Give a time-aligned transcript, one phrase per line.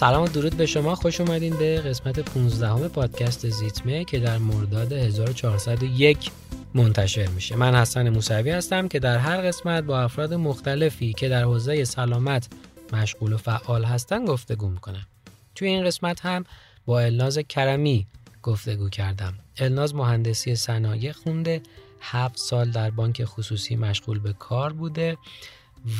[0.00, 0.94] سلام و درود به شما.
[0.94, 6.30] خوش اومدین به قسمت 15 همه پادکست زیتمه که در مرداد 1401
[6.74, 7.56] منتشر میشه.
[7.56, 12.48] من حسن موسوی هستم که در هر قسمت با افراد مختلفی که در حوزه سلامت
[12.92, 15.06] مشغول و فعال هستن گفتگو می‌کنم.
[15.54, 16.44] توی این قسمت هم
[16.86, 18.06] با الناز کرمی
[18.42, 19.34] گفتگو کردم.
[19.56, 21.62] الناز مهندسی صنایع خونده
[22.00, 25.16] هفت سال در بانک خصوصی مشغول به کار بوده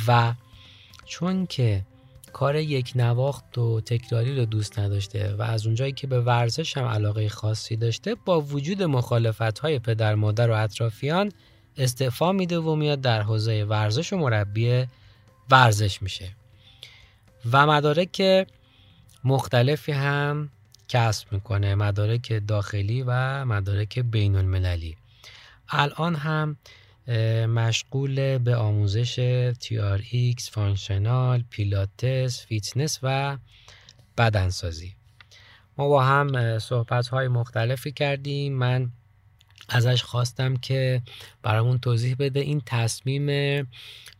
[0.07, 0.33] و
[1.05, 1.85] چون که
[2.33, 6.85] کار یک نواخت و تکراری رو دوست نداشته و از اونجایی که به ورزش هم
[6.85, 11.31] علاقه خاصی داشته با وجود مخالفت های پدر مادر و اطرافیان
[11.77, 14.85] استعفا میده و میاد در حوزه ورزش و مربی
[15.49, 16.35] ورزش میشه.
[17.51, 18.47] و مدارک
[19.23, 20.49] مختلفی هم
[20.87, 24.97] کسب می‌کنه مدارک داخلی و مدارک بین المللی
[25.69, 26.57] الان هم
[27.47, 29.19] مشغول به آموزش
[29.63, 33.37] TRX، functional، پیلاتس، فیتنس و
[34.17, 34.93] بدنسازی.
[35.77, 38.53] ما با هم صحبت های مختلفی کردیم.
[38.53, 38.91] من
[39.69, 41.01] ازش خواستم که
[41.43, 43.27] برامون توضیح بده این تصمیم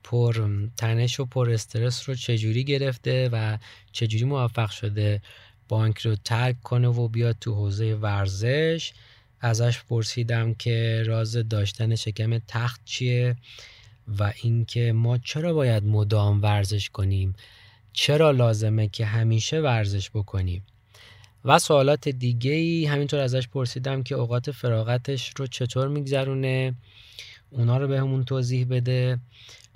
[0.03, 3.57] پر تنش و پر استرس رو چجوری گرفته و
[3.91, 5.21] چجوری موفق شده
[5.69, 8.93] بانک رو ترک کنه و بیاد تو حوزه ورزش.
[9.41, 13.35] ازش پرسیدم که راز داشتن شکم تخت چیه
[14.19, 17.35] و اینکه ما چرا باید مدام ورزش کنیم؟
[17.93, 20.63] چرا لازمه که همیشه ورزش بکنیم؟
[21.45, 26.75] و سوالات دیگه ای همینطور ازش پرسیدم که اوقات فراغتش رو چطور میگذرونه؟
[27.49, 29.19] اونا رو به همون توضیح بده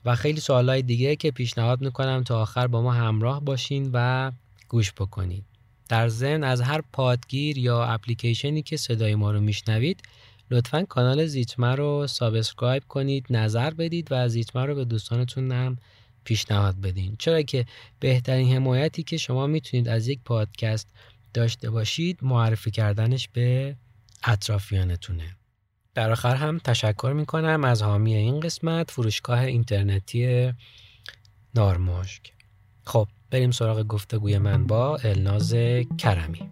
[0.06, 4.32] و خیلی سوالای دیگه که پیشنهاد می‌کنم تا آخر با ما همراه باشین و
[4.70, 5.55] گوش بکنید
[5.90, 10.04] در ضمن از هر پادگیر یا اپلیکیشنی که صدای ما رو میشنوید
[10.52, 15.78] لطفا کانال زیتمه رو subscribe کنید نظر بدید و زیتمه رو به دوستانتون هم
[16.24, 17.16] پیشنهاد بدین.
[17.20, 17.66] چرا که
[18.00, 20.88] بهترین حمایتی که شما می‌تونید از یک پادکست
[21.34, 23.76] داشته باشید معرفی کردنش به
[24.24, 25.36] اطرافیانتونه.
[25.94, 30.54] در آخر هم تشکر می‌کنم از حامی این قسمت فروشگاه اینترنتی
[31.56, 32.34] نارمشک.
[32.86, 35.56] خب بریم سراغ گفتگوی من با الناز
[35.98, 36.50] کرمی.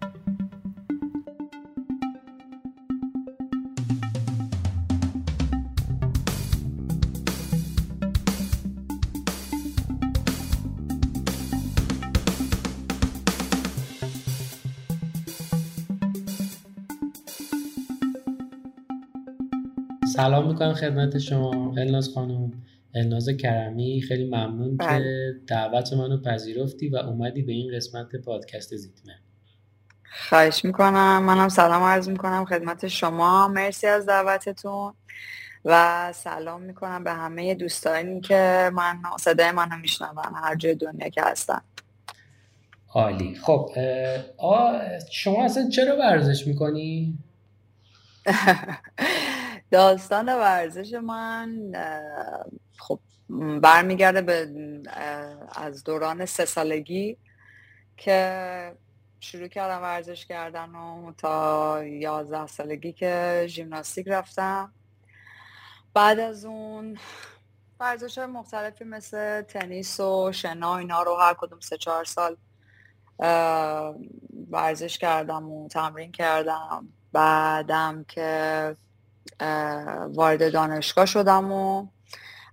[20.06, 22.52] سلام می‌کنم خدمت شما الناز خانم.
[22.94, 24.98] الناز کرمی خیلی ممنون بله.
[24.98, 29.14] که دعوت منو پذیرفتی و اومدی به این قسمت پادکست زیتمه
[30.28, 31.22] خواهش می‌کنم.
[31.22, 33.48] منم سلام عرض می‌کنم خدمت شما.
[33.48, 34.94] مرسی از دعوتتون
[35.64, 41.22] و سلام می‌کنم به همه دوستانی که من صدای منو میشنون هر جای دنیا که
[41.22, 41.60] هستن.
[42.88, 43.34] عالی.
[43.34, 43.70] خب
[45.10, 47.18] شما اصلا چرا ورزش می‌کنی؟
[49.70, 51.72] داستان ورزش من
[52.88, 53.00] خب
[53.62, 54.48] برمیگرده به
[55.56, 57.18] از دوران سه سالگی
[57.96, 58.76] که
[59.20, 64.72] شروع کردم ورزش کردن و تا یازده سالگی که ژیمناستیک رفتم.
[65.94, 66.98] بعد از اون
[67.80, 72.36] ورزش های مختلفی مثل تنیس و شنا اینا رو هر کدوم سه چهار سال
[74.50, 76.88] ورزش کردم و تمرین کردم.
[77.12, 78.76] بعدم که
[80.08, 81.86] وارد دانشگاه شدم و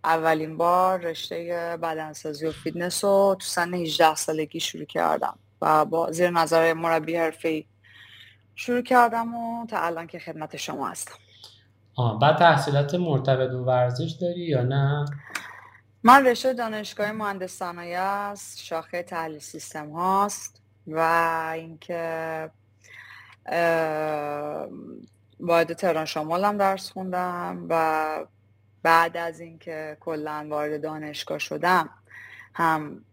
[0.04, 6.12] اولین بار رشته بدنسازی و فیتنس رو تو سن 18 سالگی شروع کردم و با
[6.12, 7.68] زیر نظر مربی حرفه‌ای
[8.56, 11.16] شروع کردم و تا الان که خدمت شما هستم
[11.96, 15.06] آه بعد تحصیلات مرتبط به ورزش داری یا نه؟
[16.04, 21.00] من رشته دانشگاه مهندس صنایع است شاخه تحلیل سیستم هاست و
[21.54, 22.50] اینکه
[25.40, 28.26] وارد تهران شمال هم درس خوندم و
[28.84, 31.90] بعد از اینکه کلا وارد دانشگاه شدم
[32.54, 33.06] هم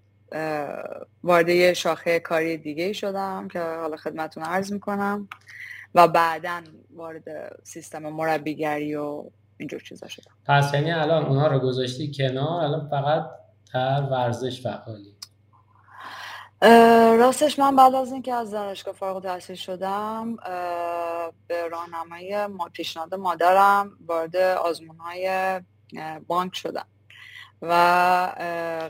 [1.25, 5.29] وارد یه شاخه کاری دیگه شدم که حالا خدمتون عرض می‌کنم
[5.94, 9.25] و بعدا وارد سیستم مربیگری و
[9.59, 10.32] اینجور چیزا شدم.
[10.47, 13.31] پس یعنی الان اونها رو گذاشتی کنار الان فقط
[13.75, 15.18] در ورزش فعالی.
[17.19, 20.37] راستش من بعد از اینکه از دانشگاه فارغ التحصیل شدم
[21.46, 22.34] به راهنمایی
[22.72, 25.60] پیشنهاد مادرم وارد آزمون های
[26.26, 26.87] بانک شدم
[27.62, 27.72] و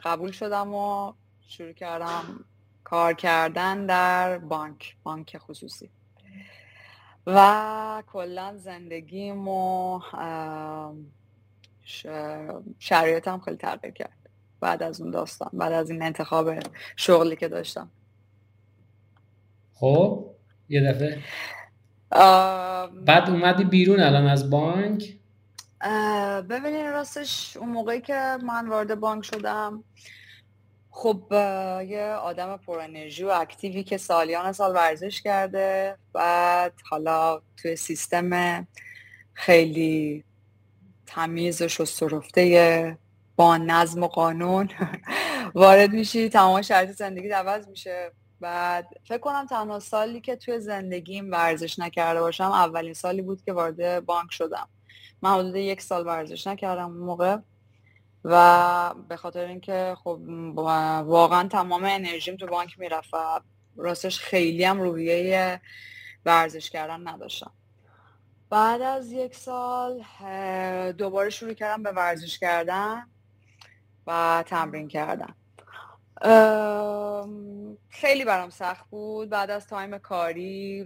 [0.04, 1.12] قبول شدم و
[1.48, 2.44] شروع کردم
[2.84, 5.90] کار کردن در بانک بانک خصوصی.
[7.26, 10.00] و کلا زندگیم و
[12.78, 14.17] شرایطم خیلی تغییر کرد.
[14.60, 16.50] بعد از اون داستان بعد از این انتخاب
[16.96, 17.90] شغلی که داشتم.
[19.74, 20.30] خب
[20.68, 21.18] یه دفعه.
[23.04, 25.14] بعد اومدی بیرون الان از بانک؟
[26.50, 29.84] ببینین راستش اون موقعی که من وارد بانک شدم
[30.90, 31.22] خب
[31.88, 35.96] یه آدم پر انرژی و اکتیوی که سالیان سال ورزش کرده.
[36.12, 38.66] بعد حالا توی سیستم
[39.32, 40.24] خیلی
[41.06, 42.98] تمیز و شسترفته
[43.38, 44.68] با نظم و قانون
[45.54, 48.12] وارد میشی تمام شرط زندگی عوض میشه.
[48.40, 53.52] بعد فکر کنم تنها سالی که توی زندگیم ورزش نکرده باشم اولین سالی بود که
[53.52, 54.68] وارد بانک شدم.
[55.22, 57.36] من حدود یک سال ورزش نکردم اون موقع
[58.24, 60.20] و به خاطر اینکه خب
[61.06, 63.40] واقعا تمام انرژیم تو بانک می‌رفت و
[63.76, 65.60] راستش خیلی هم روحیه
[66.26, 67.52] ورزش کردن نداشتم.
[68.50, 70.04] بعد از یک سال
[70.92, 73.06] دوباره شروع کردم به ورزش کردن.
[74.08, 75.34] و تمرین کردن
[77.88, 79.30] خیلی برام سخت بود.
[79.30, 80.84] بعد از تایم کاری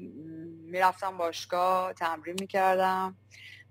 [0.65, 3.17] می‌رفتم باشگاه تمرین می‌کردم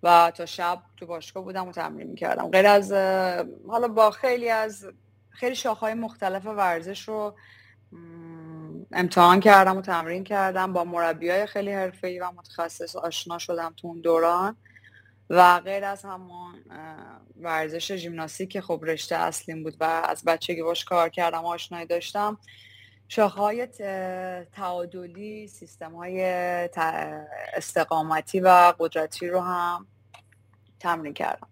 [0.04, 2.52] و تا شب تو باشگاه بودم و تمرین می‌کردم.
[2.52, 2.92] غیر از
[3.68, 4.88] حالا با خیلی از
[5.30, 7.36] خیلی شاخهای مختلف ورزش رو
[8.92, 10.74] امتحان کردم و تمرین کردم.
[10.74, 14.58] با مربی های خیلی حرفه‌ای و متخصص آشنا شدم تو اون دوران.
[15.34, 16.54] و غیر از همون
[17.42, 22.38] ورزش ژیمناستیک که خب رشته اصلیم بود و از بچگی باش کار کردم آشنایی داشتم.
[23.08, 23.68] شاخهای
[24.54, 26.24] تعادلی سیستم های
[27.54, 29.88] استقامتی و قدرتی رو هم
[30.80, 31.48] تمرین کردم.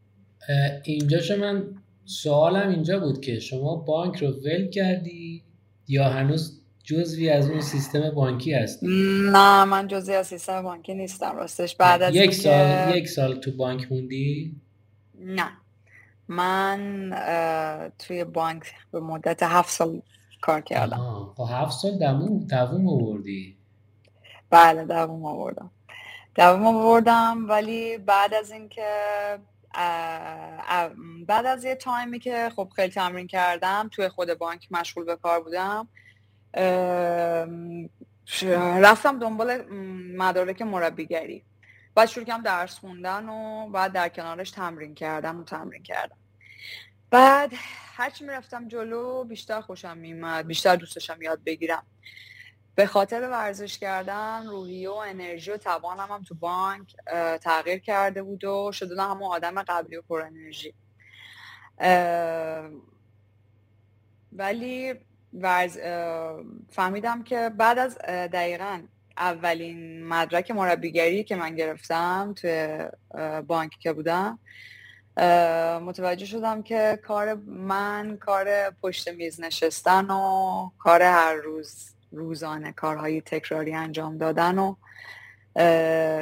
[0.84, 1.76] اینجا من
[2.06, 5.44] سوالم اینجا بود که شما بانک رو ول کردی
[5.88, 6.59] یا هنوز
[6.90, 8.84] جزوی از اون سیستم بانکی هست.
[8.84, 11.36] نه من جزوی از سیستم بانکی نیستم.
[11.36, 14.56] راستش بعد از یک سال یک سال تو بانک موندی؟
[15.20, 15.52] نه.
[16.28, 17.10] من
[18.00, 20.02] توی بانک به مدت هفت سال
[20.42, 21.34] کار کردم.
[21.36, 23.58] خب هفت سال دوم دوم آوردی.
[24.50, 25.72] بله دوم آوردم.
[26.36, 28.88] دوم آوردم ولی بعد از اینکه
[31.28, 35.44] بعد از یه تایمی که خب خیلی تمرین کردم توی خود بانک مشغول به کار
[35.44, 35.88] بودم
[38.82, 39.66] رفتم دنبال
[40.18, 41.46] مدارک مربیگری.
[41.96, 46.18] بعد شروع کردم درس خوندن و بعد در کنارش تمرین کردم و تمرین کردم.
[47.10, 47.52] بعد
[47.96, 51.86] هرچی می‌رفتم جلو بیشتر خوشم میمد بیشتر دوستشم یاد بگیرم.
[52.76, 56.96] به خاطر ورزش کردن روحیه و انرژی و توانم هم تو بانک
[57.42, 60.74] تغییر کرده بود و شده همون آدم قبلی و پر انرژی.
[64.32, 64.94] ولی
[65.34, 65.78] ورز
[66.70, 68.82] فهمیدم که بعد از دقیقا
[69.18, 72.80] اولین مدرک مربیگری که من گرفتم توی
[73.48, 74.40] بانک که بودم
[75.86, 83.22] متوجه شدم که کار من کار پشت میز نشستن و کار هر روز روزانه کارهای
[83.22, 84.76] تکراری انجام دادن و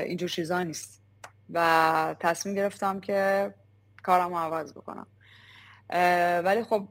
[0.04, 1.02] اینجور چیزا نیست.
[1.54, 3.54] و تصمیم گرفتم که
[4.04, 5.08] کارم رو عوض بکنم.
[6.44, 6.88] ولی خب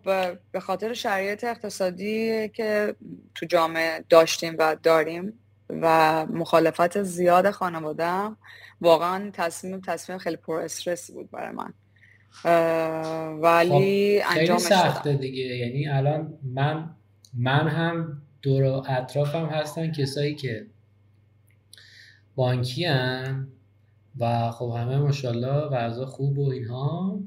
[0.52, 2.96] به خاطر شرایط اقتصادی که
[3.34, 5.32] تو جامعه داشتیم و داریم
[5.70, 8.36] و مخالفت زیاد خانوادم
[8.80, 11.72] واقعا تصمیم تصمیم خیلی پر استرس بود برای من.
[13.40, 15.44] ولی خب خیلی سخته دیگه.
[15.44, 16.96] یعنی الان من
[17.34, 20.66] من هم دور و اطرافم هستن کسایی که
[22.36, 23.48] بانکی هن
[24.18, 27.20] و خب همه ماشاءالله وضع خوب و اینها.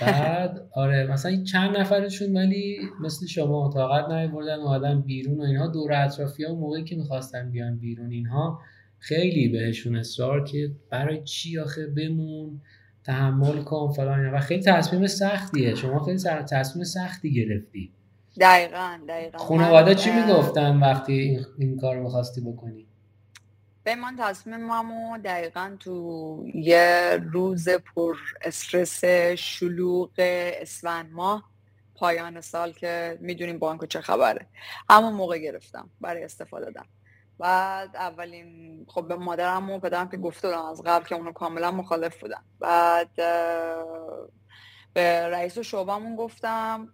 [0.00, 5.66] بعد آره مثلا چند نفرشون ولی مثل شما طاقت نیاوردن اومدن بیرون و اینها.
[5.66, 8.60] دور اطرافی ها موقعی که می‌خواستن بیان بیرون اینها
[8.98, 12.60] خیلی بهشون اصرار که برای چی آخه بمون
[13.04, 15.74] تحمل کن فلان و خیلی تصمیم سختیه.
[15.74, 17.92] شما خیلی تصمیم سختی گرفتی.
[18.40, 19.38] دقیقا دقیقا.
[19.38, 22.85] خانواده چی می‌گفتن وقتی این, این کار می‌خواستی بکنی؟
[23.86, 29.04] به من تصمیممو دقیقا تو یه روز پر استرس
[29.38, 31.50] شلوغ اسفند ماه
[31.94, 34.46] پایان سال که می‌دونیم بانکو چه خبره.
[34.90, 36.86] همون موقع گرفتم برای استفاده دادم.
[37.38, 41.70] بعد اولین خب به مادرم و پدرم که گفته بودم از قبل که اونو کاملا
[41.70, 43.14] مخالف بودن بعد
[44.94, 46.88] به رئیس شعبمون گفتم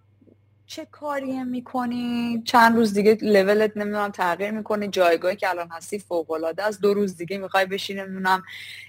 [0.73, 4.89] چه کاری می‌کنی؟ چند روز دیگه لولت نمی‌دونم تغییر می‌کنی.
[4.89, 6.81] جایگاهی که الان هستی فوق العاده است.
[6.81, 8.43] دو روز دیگه می‌خوای بشینی نمی‌دونم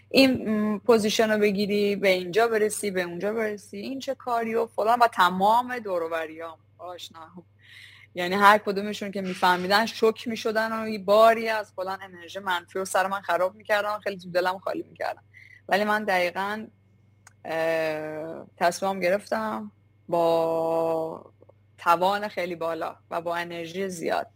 [0.09, 3.77] این position رو بگیری به اینجا برسی به اونجا برسی.
[3.77, 7.31] این چه کاری و فلان و تمام دوروبریام آشنا.
[8.15, 13.07] یعنی هر کدومشون که میفهمیدن شوکه می‌شدن و باری از فلان انرژی منفی رو سر
[13.07, 15.21] من خراب می‌کردن خیلی تو دلم خالی می‌کردن.
[15.67, 16.67] ولی من دقیقا
[18.57, 19.71] تصمیم گرفتم
[20.07, 21.32] با
[21.83, 24.27] توان خیلی بالا و با انرژی زیاد.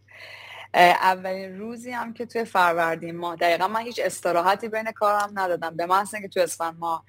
[0.74, 5.76] اولین روزی هم که توی فروردین ماه دقیقا من هیچ استراحتی بین کارم ندادم.
[5.76, 7.04] به محض اینکه توی اسفند ماه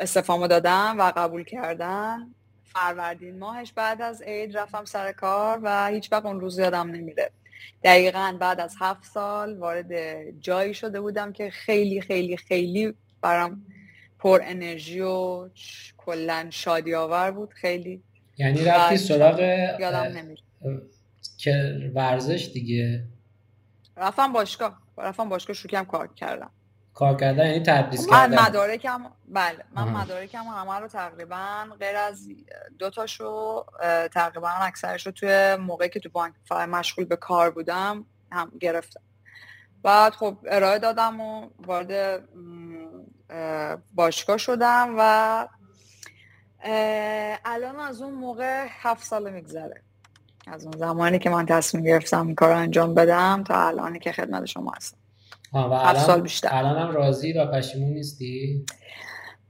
[0.00, 6.12] استفامو دادم و قبول کردن فروردین ماهش بعد از عید رفتم سر کار و هیچ
[6.12, 7.30] وقت اون روز یادم نمیره.
[7.84, 9.90] دقیقا بعد از هفت سال وارد
[10.40, 13.66] جایی شده بودم که خیلی خیلی خیلی برام
[14.18, 15.48] پر انرژی و
[15.96, 17.52] کلا شادی آور بود.
[17.52, 18.02] خیلی
[18.38, 19.40] یعنی رفتی سراغ
[19.80, 20.42] یادم نمیره.
[21.38, 23.04] که ورزش دیگه.
[23.96, 24.78] رفتم باشگاه.
[24.98, 26.50] رفتم باشگاه شروع کار کردم.
[26.94, 32.28] کار کردن یعنی تدریس کردن من مدارکم بله من مدارکم همه رو تقریبا غیر از
[32.78, 33.64] دو تاشو
[34.12, 39.00] تقریبا اکثرش رو توی موقعی که تو بانک مشغول به کار بودم هم گرفتم.
[39.82, 42.22] بعد خب ارائه دادم و وارد
[43.94, 45.48] باشگاه شدم و
[46.64, 49.82] الان از اون موقع هفت ساله میگذره.
[50.46, 54.72] از اون زمانی که من تصمیم گرفتم کار انجام بدم تا الانی که خدمت شما
[54.76, 54.98] هستم.
[55.54, 56.48] هفت سال بیشتر.
[56.52, 58.64] الان هم راضی و پشیمون نیستی؟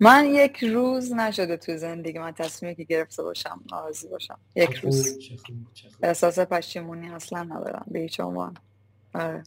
[0.01, 4.39] من یک روز نشده تو زندگی من تصمیمی که گرفته باشم راضی باشم.
[4.57, 5.19] یک روز.
[5.19, 5.57] چه خوب.
[5.75, 6.05] چه خوب.
[6.05, 7.87] احساس پشیمونی اصلا ندارم.
[7.91, 8.55] به هیچ عنوان.
[9.15, 9.43] آره.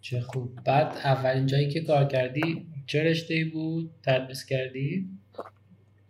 [0.00, 0.58] چه خوب.
[0.64, 5.19] بعد اولین جایی که کار کردی چه رشته بود؟ تدریس کردی؟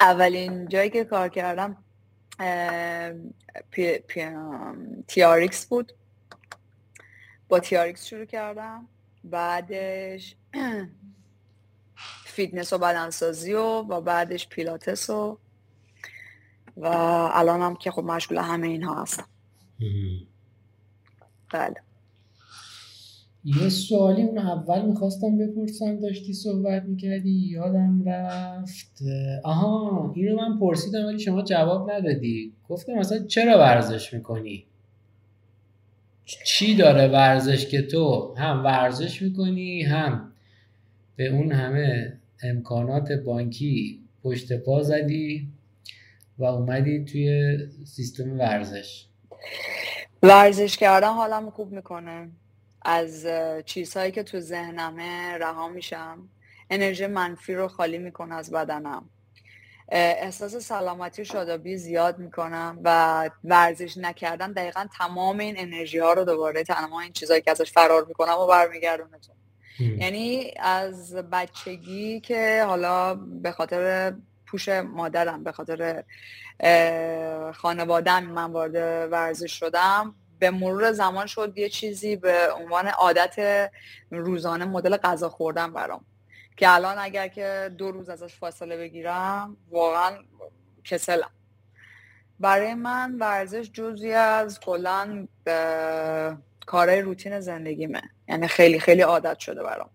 [0.00, 1.76] اولین جایی که کار کردم
[3.70, 4.26] پی، پی،
[5.08, 5.92] TRX بود.
[7.48, 8.88] با TRX شروع کردم.
[9.24, 10.36] بعدش
[12.24, 15.38] فیتنس و بدنسازی و و بعدش پیلاتس و
[16.76, 19.28] و الان هم که خب مشغول همه اینها هستم.
[21.52, 21.82] بله.
[23.44, 28.98] یه سوالی اون اول می‌خواستم بپرسم داشتی صحبت می‌کردی یادم رفت.
[29.44, 32.52] آها اینو من پرسیدم ولی شما جواب ندادی.
[32.68, 34.64] گفتم مثلا چرا ورزش می‌کنی؟
[36.24, 40.32] چی داره ورزش که تو؟ هم ورزش می‌کنی هم
[41.16, 45.48] به اون همه امکانات بانکی پشت پا زدی
[46.38, 49.06] و اومدی توی سیستم ورزش.
[50.22, 52.28] ورزش کردن حالم خوب می‌کنه.
[52.82, 53.26] از
[53.64, 56.28] چیزهایی که تو ذهنمه رها میشم.
[56.70, 59.10] انرژی منفی رو خالی می‌کنه از بدنم.
[59.92, 66.24] احساس سلامتی و شادابی زیاد می‌کنم و ورزش نکردن دقیقا تمام این انرژی ها رو
[66.24, 69.18] دوباره تمام این چیزهایی که ازش فرار می‌کنم و برمیگردونه
[69.78, 74.14] یعنی از بچگی که حالا به خاطر
[74.46, 76.04] پوش مادرم به خاطر
[77.52, 78.74] خانوادم من وارد
[79.12, 83.70] ورزش شدم به مرور زمان شد یه چیزی به عنوان عادت
[84.10, 86.04] روزانه مدل غذا خوردن برام.
[86.56, 90.18] که الان اگر که دو روز ازش فاصله بگیرم واقعا
[90.84, 91.30] کسلم.
[92.40, 95.28] برای من ورزش جزی از کلا
[96.66, 98.02] کارهای روتین زندگیمه.
[98.28, 99.90] یعنی خیلی خیلی عادت شده برام.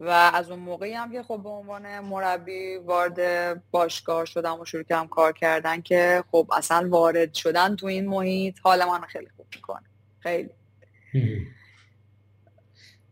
[0.00, 4.82] و از اون موقعی هم که خب به عنوان مربی وارد باشگاه شدم و شروع
[4.82, 9.46] کردم کار کردن که خب اصلا وارد شدن تو این محیط حال من خیلی خوب
[9.54, 9.84] می‌کنه.
[10.18, 10.50] خیلی.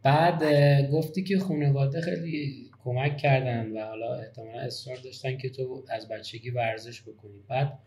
[0.03, 0.43] بعد
[0.91, 6.51] گفتی که خانواده خیلی کمک کردن و حالا احتمالا اصرار داشتن که تو از بچگی
[6.51, 7.45] ورزش بکنی.
[7.49, 7.79] بعد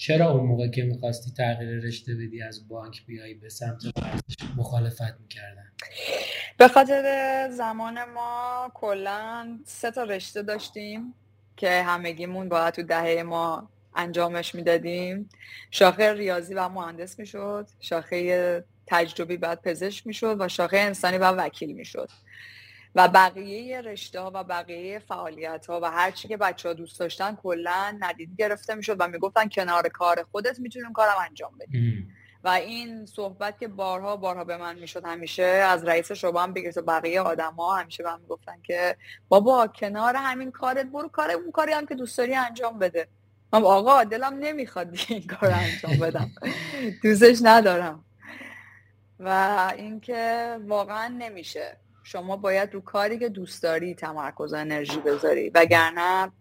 [0.00, 3.82] چرا اون موقع که می‌خواستی تغییر رشته بدی از بانک بیای به سمت
[4.56, 5.72] مخالفت می‌کردن؟
[6.58, 11.14] به خاطر زمان ما کلا سه تا رشته داشتیم
[11.56, 15.28] که همگیمون باید تو دهه ما انجامش می‌دادیم.
[15.70, 21.72] شاخه ریاضی و مهندس می‌شد شاخه تجربی بعد پزشک می‌شد و شاخه انسانی و وکیل
[21.72, 22.08] می‌شد.
[22.94, 27.00] و بقیه رشته ها و بقیه فعالیت ها و هر چی که بچه ها دوست
[27.00, 32.48] داشتن کلا ندید گرفته می‌شد و می‌گفتن کنار کار خودت می‌تونیم کارم انجام بدیم و
[32.48, 37.20] این صحبت که بارها بارها به من می‌شد همیشه از رئیس شعبه هم بگیر بقیه
[37.20, 38.96] آدم ها همیشه به من می‌گفتن که
[39.28, 43.08] بابا کنار همین کارت برو کار اون کاری هم که دوست داری انجام بده.
[43.52, 46.30] من آقا دلم نمی‌خواد این کار انجام بدم.
[47.02, 48.04] دوستش ندارم.
[49.20, 49.28] و
[49.76, 51.76] اینکه واقعا نمیشه.
[52.12, 55.50] شما باید رو کاری که دوست داری تمرکز انرژی بذاری.
[55.50, 56.32] وگرنه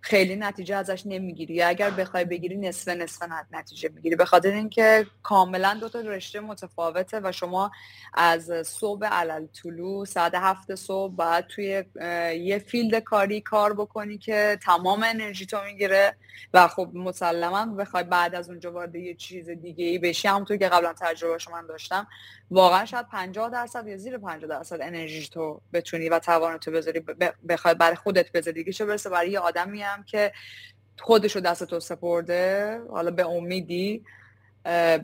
[0.00, 1.62] خیلی نتیجه ازش نمی‌گیری.
[1.62, 4.16] اگر بخوای بگیری نصف نصف نتیجه می‌گیری.
[4.16, 7.70] به خاطر اینکه کاملا دو تا رشته متفاوته و شما
[8.14, 11.84] از صبح علل طلوع ساعت هفت صبح باید توی
[12.40, 16.16] یه فیلد کاری کار بکنی که تمام انرژی تو می‌گیره
[16.54, 20.28] و خب مسلما بخوای بعد از اونجا وارد یه چیز دیگه ای بشی.
[20.28, 22.06] همونطور که قبلا تجربه من داشتم.
[22.50, 27.00] واقعا شاید 50 درصد یا زیر 50 درصد انرژی تو بتونی و توان تو بذاری
[27.48, 28.54] بخوای برای خودت بذاری.
[28.54, 30.32] دیگه چه برسه برای یه آدمی هم که
[30.98, 34.04] خودش رو دست تو سپرده حالا به امیدی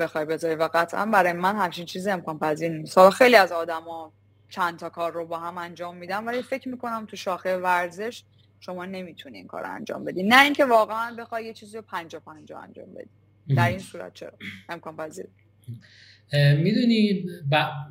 [0.01, 0.55] بخوای بذاری.
[0.55, 2.99] و قطعا برای من همچین چیزی امکان پذیر نیست.
[2.99, 4.13] حالا خیلی از آدما
[4.49, 8.25] چند تا کار رو با هم انجام میدن ولی فکر می‌کنم تو شاخه ورزش
[8.61, 10.23] شما نمی‌تونی این کار رو انجام بدی.
[10.23, 13.11] نه اینکه واقعا بخوای یه چیزی رو پنجا پنجا انجام بدی.
[13.57, 14.33] در این صورت چرا؟
[14.69, 15.27] امکان پذیر.
[16.33, 17.27] می‌دونی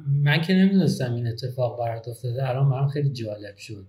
[0.07, 2.49] من که نمی‌دونستم این اتفاق برات افتاده.
[2.49, 3.85] الان برام خیلی جالب شد.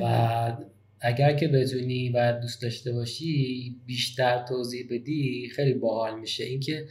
[0.00, 0.56] و
[1.00, 6.44] اگر که بتونی و دوست داشته باشی بیشتر توضیح بدی خیلی باحال میشه.
[6.44, 6.84] اینکه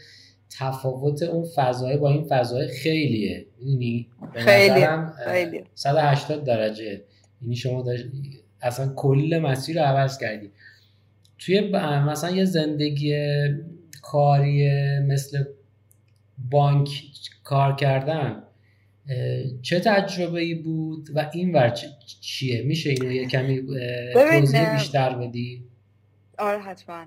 [0.60, 3.46] تفاوت اون فضای با این فضای خیلیه.
[3.60, 4.86] می‌دونی؟ خیلی
[5.26, 7.02] خیلی 180 درجه.
[7.42, 7.86] یعنی شما
[8.62, 10.52] اصلا کل مسیر رو عوض کردی.
[11.38, 11.62] توی
[12.08, 13.16] مثلا یه زندگی
[14.02, 15.44] کاری مثل
[16.50, 17.04] بانک
[17.44, 18.44] کار کردن
[19.62, 21.74] چه تجربه ای بود و این ور
[22.22, 23.64] چیه؟ میشه اینو یه کمی
[24.14, 25.64] توضیح بیشتر بدی؟
[26.38, 27.06] آره حتما.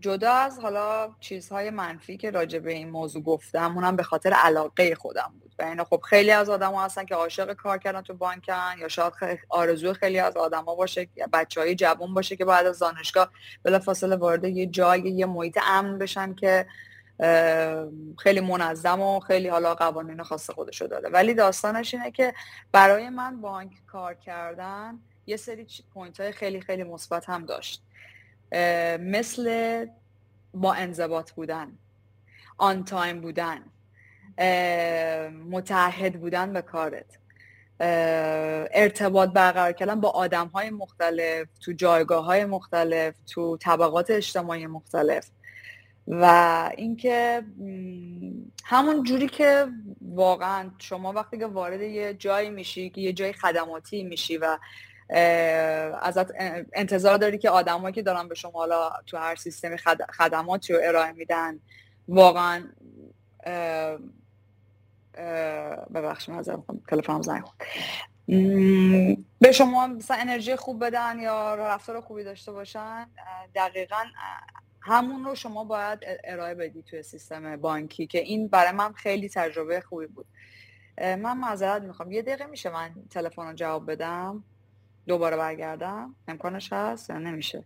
[0.00, 4.94] جدا از حالا چیزهای منفی که راجع به این موضوع گفتم اونم به خاطر علاقه
[4.94, 5.54] خودم بود.
[5.58, 9.12] و اینا خب خیلی از آدم هستن که عاشق کار کردن تو بانکن یا شاید
[9.48, 13.30] آرزو خیلی از آدما باشه بچه های جوان باشه که بعد از دانشگاه
[13.84, 16.66] فاصله وارد یه جای یه محیط امن بشن که
[18.18, 22.34] خیلی منظم و خیلی حالا قوانین خاص خودشو داره ولی داستانش اینه که
[22.72, 27.82] برای من بانک کار کردن یه سری point های خیلی خیلی مثبت هم داشت.
[29.00, 29.86] مثل
[30.54, 31.78] با انضباط بودن
[32.58, 33.62] on time بودن
[35.50, 37.18] متعهد بودن به کارت.
[38.74, 45.30] ارتباط برقرار کردن با آدم های مختلف تو جایگاه های مختلف تو طبقات اجتماعی مختلف.
[46.06, 47.42] و اینکه
[48.64, 49.66] همون جوری که
[50.00, 54.58] واقعا شما وقتی که وارد یه جایی میشی که یه جای خدماتی میشی و
[56.02, 56.26] ازت
[56.72, 59.76] انتظار داری که آدمایی که دارن به شما حالا تو هر سیستم
[60.18, 61.60] خدماتی رو ارائه میدن
[62.08, 62.64] واقعا
[65.94, 66.42] ببخش من
[66.88, 67.68] تلفنم زنگ خورد.
[69.40, 73.06] به شما مثلا انرژی خوب بدن یا رفتار خوبی داشته باشن
[73.54, 74.04] دقیقا
[74.84, 79.80] همون رو شما باید ارائه بدی توی سیستم بانکی که این برای من خیلی تجربه
[79.80, 80.26] خوبی بود.
[80.98, 82.12] من معذرت می‌خوام.
[82.12, 84.44] یه دقیقه میشه من تلفن رو جواب بدم؟
[85.06, 87.64] دوباره برگردم؟ امکانش هست یا نمیشه؟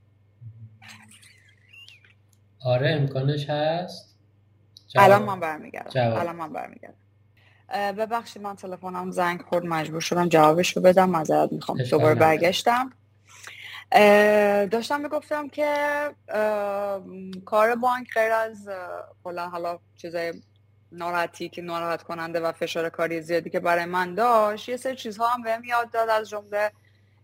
[2.60, 4.16] آره امکانش هست.
[4.96, 6.12] الان من برمیگردم.
[6.20, 6.96] الان من برمیگردم.
[7.74, 11.10] ببخشید من تلفنم زنگ خورد مجبور شدم جوابش رو بدم.
[11.10, 11.78] معذرت می‌خوام.
[11.78, 12.92] دوباره برگشتم.
[14.70, 15.74] داشتم می‌گفتم که
[17.44, 18.68] کار بانک غیر از
[19.24, 20.34] کلا حالا چیزای
[20.92, 25.28] ناراحتی که ناراحت کننده و فشار کاری زیادی که برای من داشت یه سری چیزها
[25.28, 26.72] هم بهم یاد داد از جمله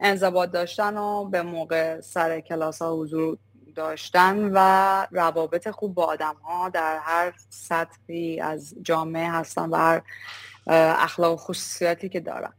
[0.01, 3.38] انضباط داشتن و به موقع سر کلاس ها حضور
[3.75, 10.03] داشتن و روابط خوب با آدم ها در هر سطحی از جامعه هستن و هر
[11.03, 12.53] اخلاق و خصوصیاتی که دارن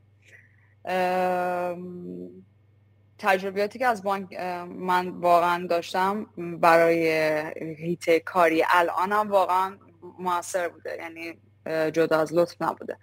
[3.24, 4.34] تجربیاتی که از بانک
[4.68, 7.08] من واقعا داشتم برای
[7.78, 9.78] حیطه کاری الانم واقعا
[10.20, 11.38] موثر بوده یعنی
[11.92, 12.98] جدا از لطف نبوده.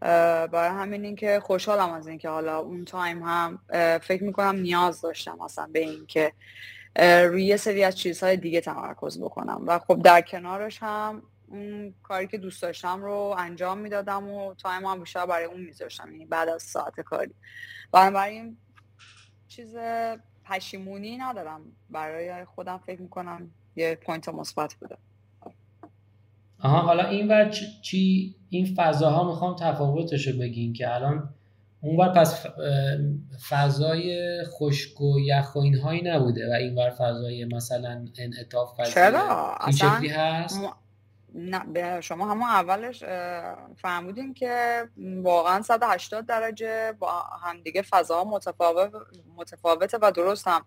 [0.00, 3.58] برای همین اینکه خوشحالم از اینکه حالا اون time هم
[3.98, 6.32] فکر می‌کنم نیاز داشتم اصلا به اینکه
[7.24, 9.62] روی سری از چیزهای دیگه تمرکز بکنم.
[9.66, 14.84] و خب در کنارش هم اون کاری که دوست داشتم رو انجام می‌دادم و time
[14.84, 17.34] هم بیشتر برای اون میذاشتم یعنی بعد از ساعت کاری.
[17.92, 18.56] بنابراین
[19.56, 19.76] چیز
[20.44, 21.60] پشیمونی ندارم.
[21.90, 24.96] برای خودم فکر می‌کنم یه point مثبت بوده.
[26.62, 27.50] آها حالا این ور
[27.82, 31.34] چی این فضاها می‌خوام تفاوتش رو بگین که الان
[31.80, 32.46] اونور پس
[33.48, 39.90] فضای خشک و یخ و اینهایی نبوده و اینور فضای مثلا انعطاف پذیر چرا؟ اصلا
[39.90, 40.60] هست؟
[41.36, 43.04] نه شما همون اولش
[43.76, 44.88] فهمیدیم که
[45.22, 48.92] واقعا 180 درجه با همدیگه فضا متفاوت
[49.36, 50.64] متفاوته و درست هم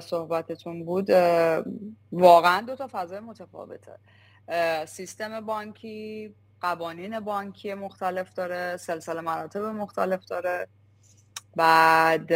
[0.00, 1.10] صحبتتون بود.
[2.12, 3.98] واقعا دو تا فضای متفاوته.
[4.86, 10.68] سیستم بانکی قوانین بانکی مختلف داره سلسله مراتب مختلف داره.
[11.56, 12.32] بعد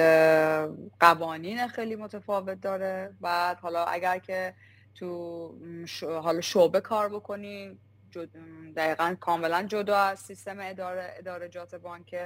[1.00, 3.14] قوانین خیلی متفاوت داره.
[3.20, 4.54] بعد حالا اگر که
[4.94, 5.54] تو
[6.02, 7.78] حالا شعبه کار بکنی
[8.76, 12.16] دقیقا کاملا جدا از سیستم اداره ادارجات بانک.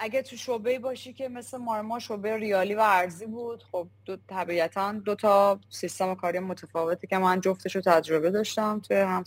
[0.00, 4.92] اگه تو شعبه باشی که مثل مارما شعبه ریالی و ارزی بود خب دو طبیعتا
[4.92, 9.24] دو تا سیستم کاری متفاوتی که من جفتش رو تجربه داشتم توی هم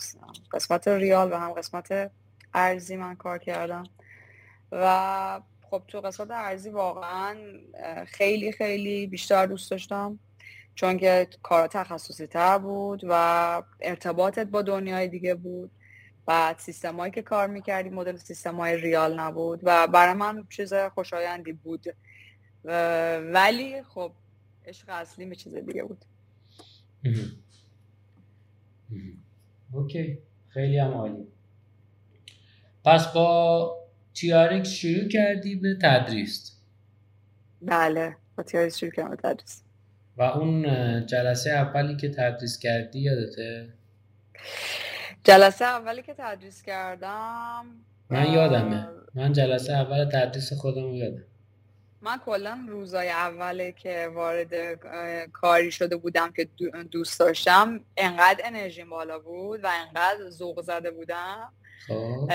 [0.52, 2.10] قسمت ریال و هم قسمت
[2.54, 3.84] ارزی من کار کردم.
[4.72, 7.36] و خب تو قسمت ارزی واقعا
[8.06, 10.18] خیلی خیلی بیشتر دوست داشتم.
[10.74, 15.70] چون که کار تخصصی تر بود و ارتباطت با دنیای دیگه بود.
[16.26, 21.52] بعد سیستمایی که کار می‌کردی مدل سیستم های ریال نبود و برای من چیز خوشایندی
[21.52, 21.84] بود.
[23.34, 24.12] ولی خب
[24.66, 26.04] عشق اصلی به چیز دیگه بود.
[29.72, 30.18] اوکی.
[30.48, 31.26] خیلی هم عالی.
[32.84, 33.76] پس با
[34.14, 36.60] تیارکس شروع کردی به تدریس.
[37.62, 38.16] بله.
[38.36, 39.62] با تیارکس شروع کردم به تدریس.
[40.16, 40.62] و اون
[41.06, 43.68] جلسه اولی که تدریس کردی یادته؟
[45.24, 47.66] جلسه اولی که تدریس کردم
[48.10, 51.24] من یادمه من جلسه اول تدریس خودم یادم
[52.00, 54.80] من کلا روزای اوله که وارد
[55.32, 56.48] کاری شده بودم که
[56.90, 61.52] دوست داشتم انقدر انرژی بالا بود و انقدر ذوق زده بودم
[61.88, 62.28] خب.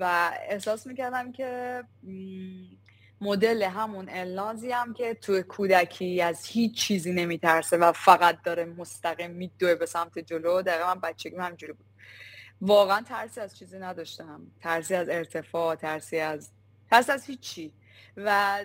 [0.00, 1.82] و احساس می‌کردم که
[3.20, 9.30] مدل همون النازی هم که تو کودکی از هیچ چیزی نمیترسه و فقط داره مستقیم
[9.30, 10.62] میدوه به سمت جلو.
[10.62, 11.86] دقیقا من بچگی همجوری بود.
[12.60, 14.40] واقعا ترسی از چیزی نداشتم.
[14.60, 16.50] ترسی از ارتفاع ترسی از
[16.90, 17.72] ترسی از هیچی.
[18.16, 18.64] و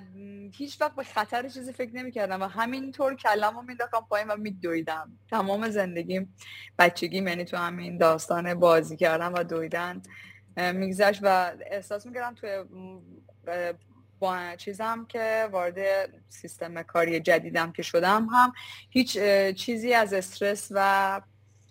[0.54, 5.12] هیچ وقت به خطر چیزی فکر نمی‌کردم و همینطور کلمو مینداختم پایین و میدویدم.
[5.30, 6.36] تمام زندگیم
[6.80, 10.02] بچگی یعنی تو همین داستان بازی کردن و دویدن
[10.58, 12.64] میگذشت و احساس می‌کردم توی
[14.24, 18.54] با چیزم که وارد سیستم کاری جدیدم که شدم هم
[18.90, 19.20] هیچ
[19.56, 21.22] چیزی از استرس و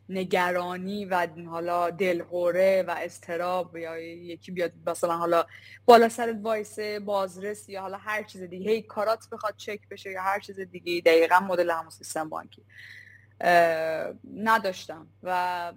[0.09, 5.47] نگرانی و حالا دلهوره و استراب یا یکی بیاد مثلا حالا
[5.85, 10.23] بالا سرت وایسه بازرس یا حالا هر چیز دیگه هی کارات بخواد چک بشه یا
[10.23, 12.63] هر چیز دیگه دقیقا مدل همون سیستم بانکی.
[14.35, 15.73] نداشتم و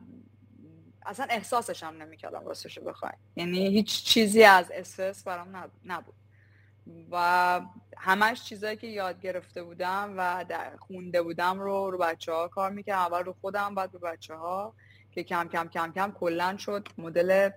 [1.05, 6.24] اصلا احساسش هم نمی‌کردم راستش بخوای یعنی هیچ چیزی از استرس برام نبود.
[7.11, 7.61] و
[7.97, 12.71] همش چیزایی که یاد گرفته بودم و در خونده بودم رو رو بچه ها کار
[12.71, 13.01] می‌کردم.
[13.01, 14.73] اول رو خودم بعد رو بچه ها
[15.11, 16.87] که کم کم کم کم کلن شد.
[16.97, 17.49] مدل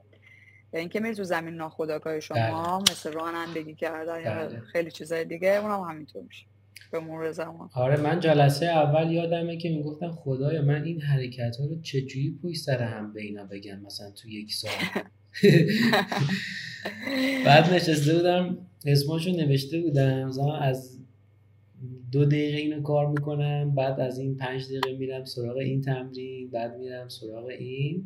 [0.73, 2.93] اینکه میری تو زمین ناخداگاه شما بله.
[2.93, 4.61] مثل رانندگی کردن یا بله.
[4.61, 6.47] خیلی چیزای دیگه اونم همینطور میشه.
[6.93, 7.71] به مرور زمان.
[7.75, 12.57] آره من جلسه اول یادمه که می‌گفتم خدایا من این حرکت ها رو چجوری پوش
[12.57, 14.71] سر هم به اینا بگم مثلا تو یک سال؟
[17.47, 20.25] بعد نشسته بودم اسماشو نوشته بودم.
[20.25, 20.99] مثلا از
[22.13, 26.79] دو دقیقه اینو کار می‌کنم بعد از این پنج دقیقه میرم سراغ این تمرین بعد
[26.79, 28.05] میرم سراغ این.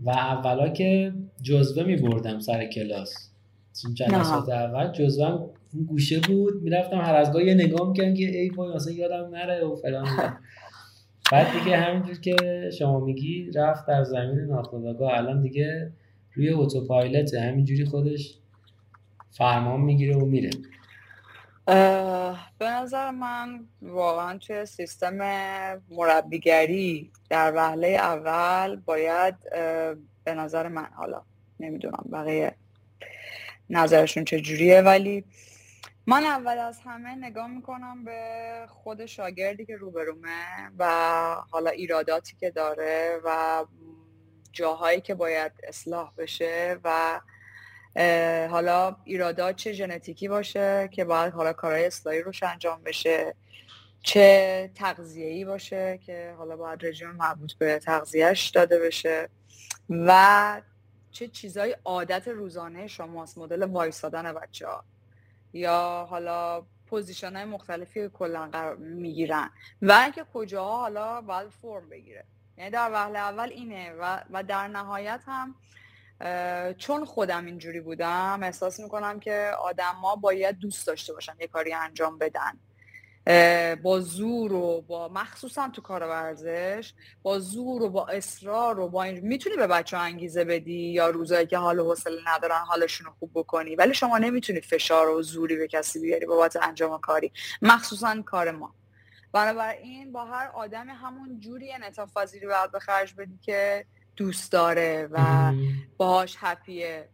[0.00, 3.30] و اولا که جزوه میبردم سر کلاس.
[3.82, 6.62] چون جلسات اول جزوه اون گوشه بود.
[6.62, 10.06] می‌رفتم هر از گاه یه نگاه می‌کنم که ای وای مثلا یادم نره و فلان
[11.32, 12.36] بعد دیگه همینجور که
[12.78, 15.18] شما میگی رفت در زمین ناخودآگاه.
[15.18, 15.92] الان دیگه
[16.34, 18.39] روی اتوپایلت همینجوری خودش
[19.30, 20.50] فرمان می‌گیره و میره.
[22.58, 25.14] به نظر من واقعا توی سیستم
[25.90, 29.34] مربیگری در وهله اول باید
[30.24, 31.22] به نظر من حالا
[31.60, 32.54] نمی‌دونم بقیه
[33.70, 35.24] نظرشون چجوریه ولی
[36.06, 40.86] من اول از همه نگاه می‌کنم به خود شاگردی که روبرومه و
[41.50, 43.64] حالا ایراداتی که داره و
[44.52, 47.20] جاهایی که باید اصلاح بشه و
[48.50, 53.34] حالا ایرادات چه ژنتیکی باشه که باید حالا کارهای اصلاحی روش انجام بشه
[54.02, 59.28] چه تغذیه‌ای باشه که حالا باید رژیم مربوط به تغذیهش داده بشه
[59.90, 60.62] و
[61.12, 64.84] چه چیزای عادت روزانه شماست مدل وایسادن بچه ها
[65.52, 69.50] یا حالا پوزیشن های مختلفی کلا می‌گیرن.
[69.82, 72.24] و اینکه کجاها حالا باید فرم بگیره.
[72.58, 75.54] یعنی در وهله اول اینه و, و در نهایت هم
[76.78, 82.18] چون خودم اینجوری بودم احساس می‌کنم که آدم باید دوست داشته باشن یه کاری انجام
[82.18, 82.58] بدن.
[83.82, 89.02] با زور و با مخصوصا تو کار ورزش با زور و با اصرار و با
[89.02, 93.06] این می‌تونی به بچه ها انگیزه بدی یا روزایی که حال و حوصله ندارن حالشون
[93.06, 97.32] رو خوب بکنی ولی شما نمی‌تونی فشار و زوری به کسی بیاری بابت انجام کاری
[97.62, 98.74] مخصوصا کار ما.
[99.32, 105.08] بنابراین با هر آدم همون جوری انعطاف پذیری باید به خرج بدی که دوست داره
[105.10, 105.52] و
[105.96, 107.08] باهاش هپیه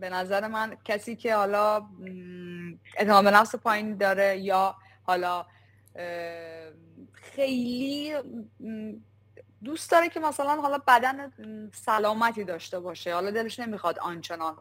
[0.00, 1.88] به نظر من کسی که حالا
[2.96, 5.46] اعتماد به نفس پایین داره یا حالا
[7.12, 8.14] خیلی
[9.64, 11.32] دوست داره که مثلا حالا بدن
[11.74, 13.14] سلامتی داشته باشه.
[13.14, 14.56] حالا دلش نمی‌خواد آنچنان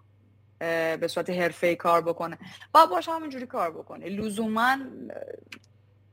[0.59, 2.37] به صورت حرفه کار بکنه.
[2.71, 4.05] با باشه همینجوری کار بکنه.
[4.09, 4.77] لزوما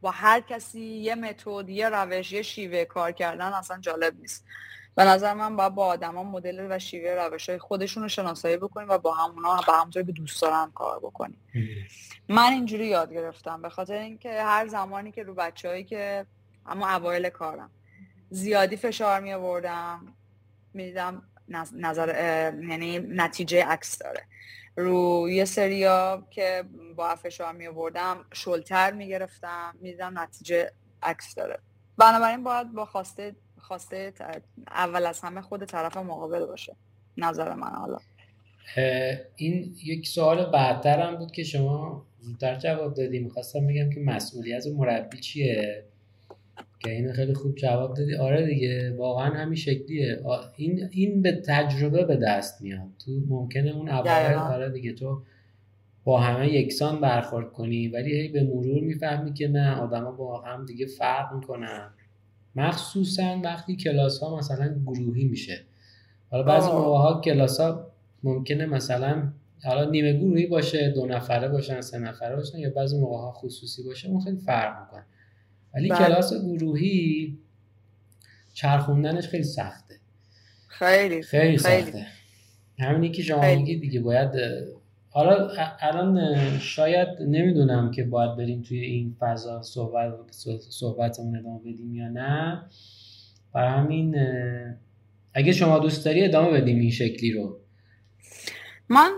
[0.01, 4.45] با هر کسی یه متد یه روش یه شیوه کار کردن اصلا جالب نیست.
[4.97, 8.89] به نظر من باید با آدما مدل و شیوه روش های خودشون رو شناسایی بکنیم
[8.89, 11.39] و با همونا به همونطور که دوست دارن کار بکنیم.
[12.29, 16.27] من اینجوری یاد گرفتم به خاطر اینکه هر زمانی که رو بچههایی که
[16.67, 17.71] اما اوایل کارم
[18.31, 20.15] زیادی فشار می آوردم
[20.75, 21.23] می‌دیدم
[21.73, 22.09] نظر
[22.69, 24.25] یعنی نتیجه عکس داره.
[24.77, 26.65] رو یه سریا که
[26.97, 31.59] با فشار می آوردم شلتر می گرفتم می‌دیدم نتیجه عکس داره.
[31.99, 34.13] بنابراین باید با خواسته خواسته
[34.71, 36.77] اول از همه خود طرف مقابل باشه.
[37.17, 37.99] نظر من حالا.
[39.37, 43.19] این یک سوال بعدتر هم بود که شما زودتر جواب دادی.
[43.19, 45.85] می‌خواستم بگم که مسئولیت مربی چیه؟
[46.81, 48.17] که اینو خیلی خوب جواب دادی.
[48.17, 50.21] آره دیگه واقعا همین شکلیه.
[50.57, 52.89] این این به تجربه به دست میاد.
[53.05, 55.23] تو ممکنه اون اول آره دیگه تو
[56.05, 60.67] با همه یکسان برخورد کنی ولی هی به مرور می‌فهمی که نه آدما با هم
[60.67, 61.94] دیگه فرق می‌کنن.
[62.57, 65.65] مخصوصا وقتی کلاس ها مثلا گروهی میشه.
[66.31, 67.87] حالا بعضی موقع ها کلاس ها
[68.23, 69.33] ممکنه مثلا
[69.65, 73.83] حالا نیمه گروهی باشه دو نفره باشن سه نفره باشن یا بعضی موقع ها خصوصی
[73.83, 75.05] باشه اون خیلی فرق می‌کنه.
[75.75, 75.99] ولی بله.
[75.99, 77.39] کلاس گروهی
[78.53, 79.95] چرخوندنش خیلی سخته.
[80.69, 82.07] خیلی خیلی, سخته.
[82.79, 84.31] همینی که شما میگید دیگه باید
[85.17, 85.49] حالا
[85.81, 86.19] الان
[86.59, 90.13] شاید نمی‌دونم که باید بریم توی این فضا صحبت
[90.71, 92.63] صحبتمون ادامه بدیم یا نه.
[93.53, 94.17] برای همین
[95.35, 97.59] اگه شما دوست داری ادامه بدیم این شکلی رو.
[98.89, 99.11] من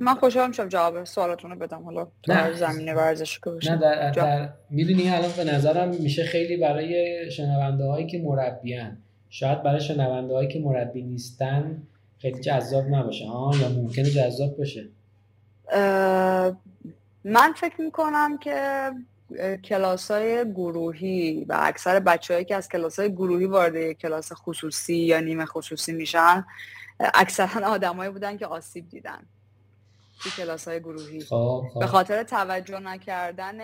[0.00, 1.82] من خوشحال میشم جواب سوالاتون رو بدم.
[1.82, 7.16] حالا در زمینه ورزش که نه در, در می‌دونی الان به نظرم میشه خیلی برای
[7.30, 8.96] شنونده هایی که مربیان.
[9.28, 11.82] شاید برای شنونده هایی که مربی نیستن
[12.18, 14.88] خیلی جذاب نباشه ها؟ یا ممکنه جذاب باشه.
[17.24, 18.90] من فکر می‌کنم که
[19.64, 25.20] کلاس های گروهی و اکثر بچههایی که از کلاس های گروهی وارد کلاس خصوصی یا
[25.20, 26.44] نیمه خصوصی میشن
[27.14, 29.26] اکثرا آدمایی بودن که آسیب دیدن
[30.22, 31.20] تو کلاس های گروهی.
[31.20, 31.80] خب، خب.
[31.80, 33.58] به خاطر توجه نکردن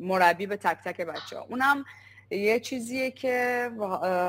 [0.00, 1.84] مربی به تک تک بچه ها اونم
[2.30, 3.70] یه چیزیه که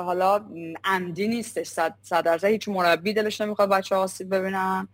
[0.05, 0.45] حالا
[0.83, 1.67] عمدی نیستش.
[1.67, 4.87] صد درصد هیچ مربی دلش نمی‌خواد بچه آسیب ببینن.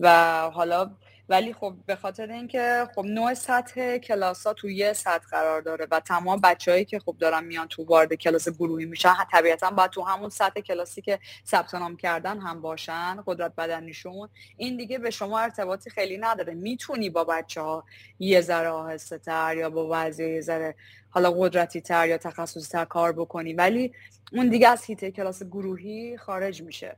[0.00, 0.08] و
[0.54, 0.90] حالا
[1.30, 5.86] ولی خب به خاطر اینکه خب نوع سطح کلاس ها تو یه سطح قرار داره
[5.90, 10.02] و تمام بچههایی که خب دارن میان تو وارد کلاس گروهی میشن طبیعتا باید تو
[10.02, 15.40] همون سطح کلاسی که ثبت نام کردن هم باشن قدرت بدنیشون این دیگه به شما
[15.40, 16.54] ارتباطی خیلی نداره.
[16.54, 17.84] می‌تونی با بچه ها
[18.18, 20.74] یه ذره آهسته تر یا با بعضی یه ذره
[21.10, 23.92] حالا قدرتی تر یا تخصصی تر کار بکنی ولی
[24.32, 26.96] اون دیگه از هیته کلاس گروهی خارج میشه.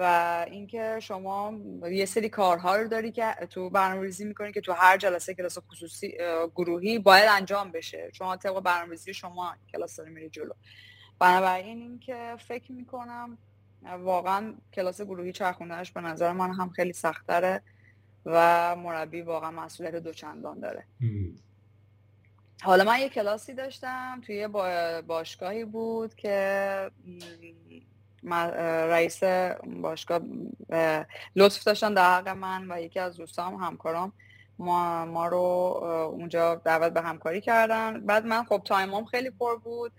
[0.00, 1.54] و اینکه شما
[1.90, 6.18] یه سری کارها رو داری که تو برنامه‌ریزی می‌کنی که تو هر جلسه کلاس خصوصی
[6.54, 8.10] گروهی باید انجام بشه.
[8.12, 10.52] شما طبق برنامه‌ریزی شما کلاس داری میری جلو.
[11.18, 13.38] بنابراین اینکه فکر می‌کنم
[13.82, 17.62] واقعا کلاس گروهی چرخوندنش به نظر من هم خیلی سختره
[18.26, 20.84] و مربی واقعا مسئولیت دوچندان داره.
[22.62, 24.48] حالا من یه کلاسی داشتم توی
[25.06, 26.90] باشگاهی بود که
[28.90, 29.20] رئیس
[29.82, 30.20] باشگاه
[31.36, 34.12] لطف داشتن در حق من و یکی از دوستام همکارام
[34.58, 35.38] ما, ما رو
[36.12, 38.00] اونجا دعوت به همکاری کردن.
[38.06, 39.92] بعد من خب time ام خیلی پر بود.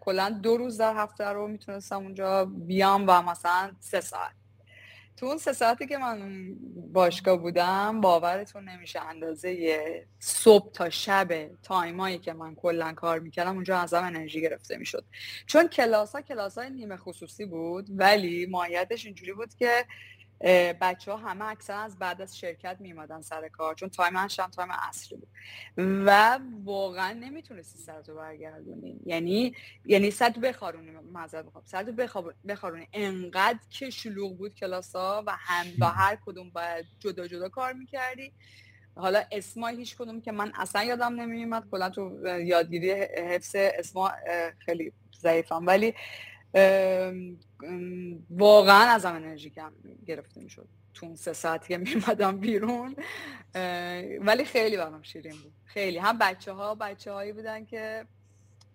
[0.00, 4.32] کلا دو روز در هفته رو می‌تونستم اونجا بیام و مثلا سه ساعت.
[5.18, 6.54] تو اون سه ساعتی که من
[6.92, 13.54] باشگاه بودم باورتون نمیشه اندازه صبح تا شب time ایی که من کلا کار می‌کردم
[13.54, 15.04] اونجا ازم انرژی گرفته می‌شد.
[15.46, 19.84] چون کلاس ها کلاس های نیمه خصوصی بود ولی ماهیتش اینجوری بود که
[20.80, 25.18] بچه ها همه اکثرا بعد از شرکت میمادن سر کار چون time هم time اصلی
[25.18, 25.28] بود.
[25.76, 29.00] و واقعا نمی‌تونستی سرتو برگردونی.
[29.06, 31.92] یعنی یعنی سرتو بخارونی معذرت بخوام سرتو
[32.48, 32.88] بخارونی.
[32.92, 37.72] انقدر که شلوغ بود کلاس ها و هم با هر کدوم باید جدا جدا کار
[37.72, 38.32] می‌کردی.
[38.96, 44.12] حالا اسمای هیچ کدوم که من اصلا یادم نمیومد کلا تو یادگیری حفظ اسما
[44.58, 45.66] خیلی ضعیفم.
[45.66, 45.94] ولی
[48.30, 49.72] واقعا ازم انرژی کم
[50.06, 50.68] گرفته می‌شد.
[50.94, 52.96] تو اون سه ساعتی که میمدم بیرون
[54.20, 55.52] ولی خیلی برام شیرین بود.
[55.64, 55.98] خیلی.
[55.98, 58.06] هم بچه ها بچه هایی بودن که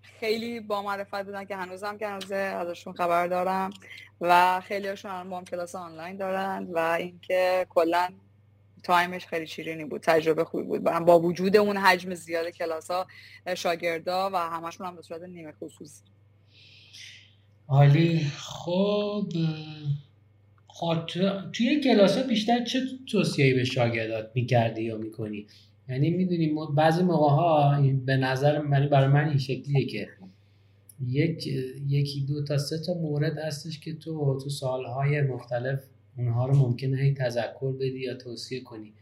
[0.01, 3.69] خیلی با معرفت بودن که هنوزم که هنوز ازشون خبر دارم
[4.21, 8.09] و خیلی هاشون با هم کلاس آنلاین دارن و اینکه کلا
[8.83, 10.83] time ش خیلی شیرینی بود تجربه خوبی بود.
[10.83, 13.07] با وجود اون حجم زیاد کلاس ها
[13.55, 16.03] شاگردا و همشون هم به صورت نیمه خصوصی.
[17.73, 18.19] عالی.
[18.37, 19.27] خب
[20.67, 21.05] خب
[21.53, 22.79] توی کلاس ها بیشتر چه
[23.11, 25.47] توصیهی به شاگردات می‌کردی یا می‌کنی؟
[25.89, 30.07] یعنی می‌دونی بعضی موقع ها به نظر من برای من این شکلیه که
[31.07, 31.47] یک
[31.87, 35.79] یکی دو تا سه تا مورد هستش که تو تو سالهای مختلف
[36.17, 38.93] اونها رو ممکنه هی تذکر بدی یا توصیه کنی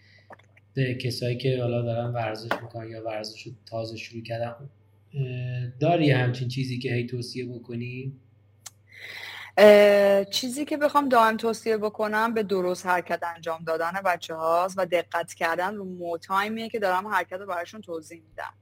[0.73, 4.55] به کسایی که حالا دارن ورزش می‌کنن یا ورزش تازه شروع کردن.
[5.79, 8.13] داری همچین چیزی که هی توصیه بکنی؟
[10.31, 15.33] چیزی که بخوام دائم توصیه بکنم به درست حرکت انجام دادن بچه هاست و دقت
[15.33, 18.53] کردن رو موتایمیه که دارم حرکت رو براشون توضیح میدم.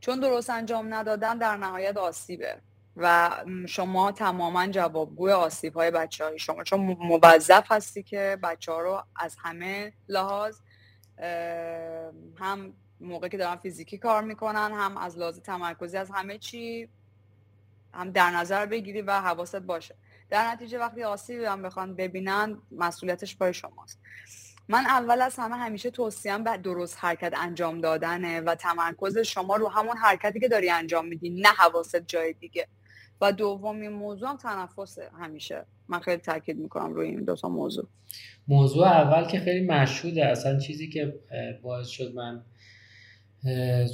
[0.00, 2.56] چون درست انجام ندادن در نهایت آسیبه
[2.96, 3.30] و
[3.68, 9.02] شما تماما جوابگوی آسیب های بچه های شما چون موظف هستی که بچه ها رو
[9.16, 10.58] از همه لحاظ
[12.38, 16.88] هم موقع که دارن فیزیکی کار می‌کنن هم از لحاظ تمرکزی از همه چی
[17.94, 19.94] هم در نظر بگیری و حواست باشه.
[20.30, 24.00] در نتیجه وقتی آسیبی هم بخوان ببینن مسئولیتش پای شماست.
[24.68, 29.68] من اول از همه همیشه توصیم به درست حرکت انجام دادنه و تمرکز شما رو
[29.68, 32.66] همون حرکتی که داری انجام میدی نه حواست جای دیگه.
[33.20, 35.66] و دومی موضوع هم تنفسه همیشه.
[35.88, 37.86] من خیلی تاکید می‌کنم روی این دو تا موضوع.
[38.48, 40.26] موضوع اول که خیلی مشهوده.
[40.26, 41.20] اصلا چیزی که
[41.62, 42.44] باعث شد من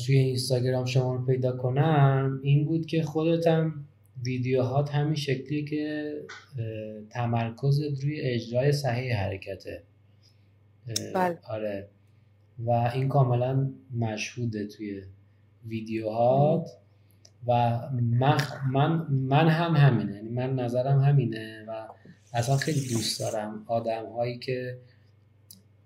[0.06, 3.87] توی اینستاگرام شما رو پیدا کنم این بود که خودتم
[4.24, 6.14] ویدیوهات همین شکلی که
[7.10, 9.82] تمرکز روی اجرای صحیح حرکته.
[11.14, 11.38] بله.
[11.48, 11.88] آره.
[12.58, 15.02] و این کاملا مشهوده توی
[15.66, 16.70] ویدیوهات.
[17.46, 18.38] و من,
[18.72, 20.14] من, من هم همینه.
[20.14, 21.88] یعنی من نظرم همینه و
[22.34, 24.78] اصلا خیلی دوست دارم آدم هایی که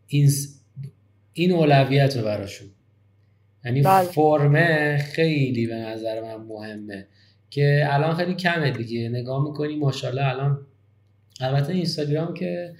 [0.07, 0.31] این
[1.33, 2.68] این اولویت رو براشون.
[3.64, 4.09] یعنی بله.
[4.09, 7.07] فرمه خیلی به نظر من مهمه.
[7.53, 10.67] که الان خیلی کمه دیگه نگاه می‌کنی ماشاءالله الان
[11.41, 12.75] البته اینستاگرام که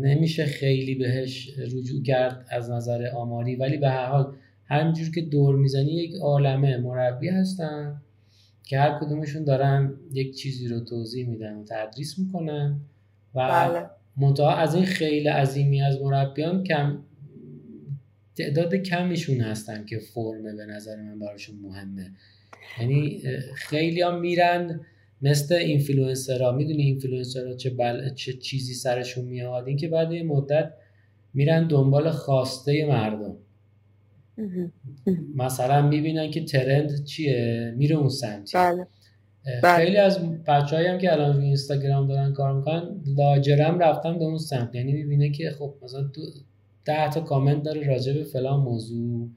[0.00, 5.56] نمیشه خیلی بهش رجوع کرد از نظر آماری ولی به هر حال همینجور که دور
[5.56, 8.02] می‌زنی یک عالمه مربی هستن
[8.62, 12.80] که هر کدومشون دارن یک چیزی رو توضیح میدن و تدریس می‌کنن
[13.34, 13.86] و بله.
[14.16, 16.98] منتها از این خیل عظیمی از مربیان کم
[18.36, 22.10] تعداد کمیشون هستن که فرمه به نظر من براشون مهمه
[22.80, 23.22] یعنی
[23.56, 24.80] خیلی هم میرن
[25.22, 26.52] مثل اینفلوئنسرها.
[26.52, 28.14] می‌دونی اینفلوئنسرها چه بل...
[28.14, 30.72] چه چیزی سرشون میاد اینکه بعد یه مدت
[31.34, 33.36] میرن دنبال خواسته مردم.
[35.36, 38.58] مثلا می‌بینن که ترند چیه؟ میره اون سمتی.
[38.58, 38.86] بله.
[39.62, 39.84] بله.
[39.84, 44.38] خیلی از بچه هم که الان روی اینستاگرام دارن کار می‌کنن لاجرم رفتن به اون
[44.38, 44.74] سمت.
[44.74, 46.22] یعنی می‌بینه که خب مثلا دو
[46.84, 49.28] ده تا کامنت داره راجع به فلان موضوع.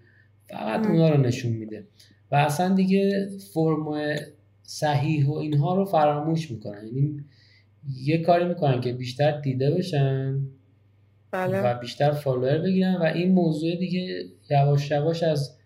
[0.49, 1.87] فقط اونا رو نشون میده.
[2.31, 4.15] و اصلا دیگه فرم
[4.63, 6.87] صحیح و اینها رو فراموش می‌کنن.
[6.87, 7.23] یعنی
[8.03, 10.39] یه کاری می‌کنن که بیشتر دیده بشن
[11.31, 11.61] بله.
[11.61, 15.57] و بیشتر فالوور بگیرن و این موضوع دیگه یواش یواش از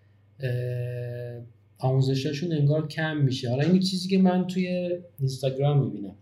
[1.78, 3.50] آموزشاشون انگار کم میشه.
[3.50, 6.16] حالا این چیزی که من توی اینستاگرام می‌بینم.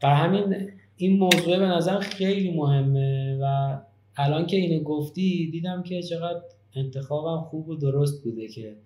[0.00, 3.78] بر همین این موضوع به نظر خیلی مهمه و
[4.16, 6.40] الان که اینو گفتی دیدم که چقدر
[6.76, 8.76] انتخابم خوب و درست بوده که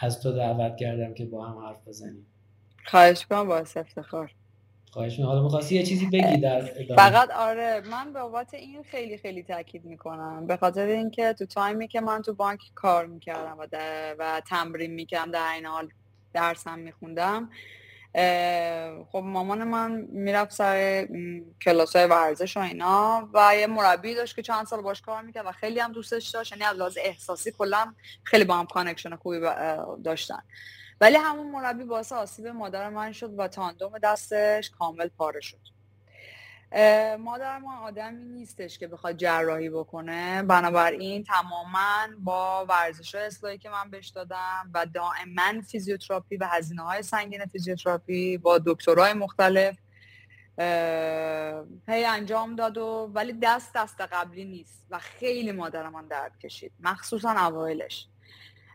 [0.00, 2.26] از تو دعوت کردم که با هم حرف بزنیم.
[2.86, 4.32] خواهش کنم باعث افتخار
[4.90, 6.60] خواهش حالا می‌خواستی یه چیزی بگی در
[6.96, 10.46] فقط آره من به بابت این خیلی خیلی تاکید می‌کنم.
[10.46, 13.66] به خاطر اینکه تو time ی که من تو بانک کار می‌کردم و,
[14.18, 15.88] و تمرین می‌کردم در عین حال
[16.32, 17.50] درسم میخوندم
[19.12, 21.06] خب مامان من می‌رفت سر
[21.62, 25.46] کلاس های ورزش و اینا و یه مربی داشت که چند سال باش کار می‌کرد
[25.46, 27.94] و خیلی هم دوستش داشت یعنی از لحاظ احساسی کلا
[28.24, 29.40] خیلی با هم connection خوبی
[30.04, 30.42] داشتن.
[31.00, 35.60] ولی همون مربی باعث آسیب مادر من شد و تاندون دستش کامل پاره شد.
[37.18, 40.42] مادر ما آدمی نیستش که بخواد جراحی بکنه.
[40.42, 47.02] بنابراین تماما با ورزش اصلاحی که من بهش دادم و دائما فیزیوتراپی و هزینه های
[47.02, 49.76] سنگین فیزیوتراپی با دکترهای مختلف
[51.88, 56.72] هی انجام داد و ولی دست دست قبلی نیست و خیلی مادر من درد کشید
[56.80, 58.08] مخصوصا اوایلش.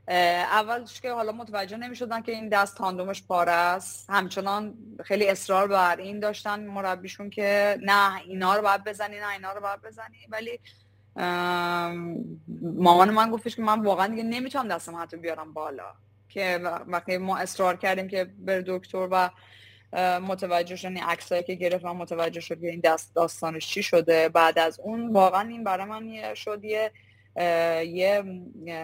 [0.07, 4.09] اولش که حالا متوجه نمی شدن که این دست تاندومش پاره است.
[4.09, 4.73] همچنان
[5.03, 9.61] خیلی اصرار بر این داشتن مربیشون که نه اینا رو باید بزنی نه اینا رو
[9.61, 10.17] باید بزنی.
[10.29, 10.59] ولی
[12.61, 15.93] مامان من گفتش که من واقعا دیگه نمی‌تونم دستم حتی بیارم بالا.
[16.29, 19.29] که وقتی ما اصرار کردیم که بر دکتر و
[20.19, 24.29] متوجه شد این عکسایی که گرفت من متوجه شد که این دست داستانش چی شده.
[24.29, 26.91] بعد از اون واقعا این برای من شد یه
[27.37, 28.23] یه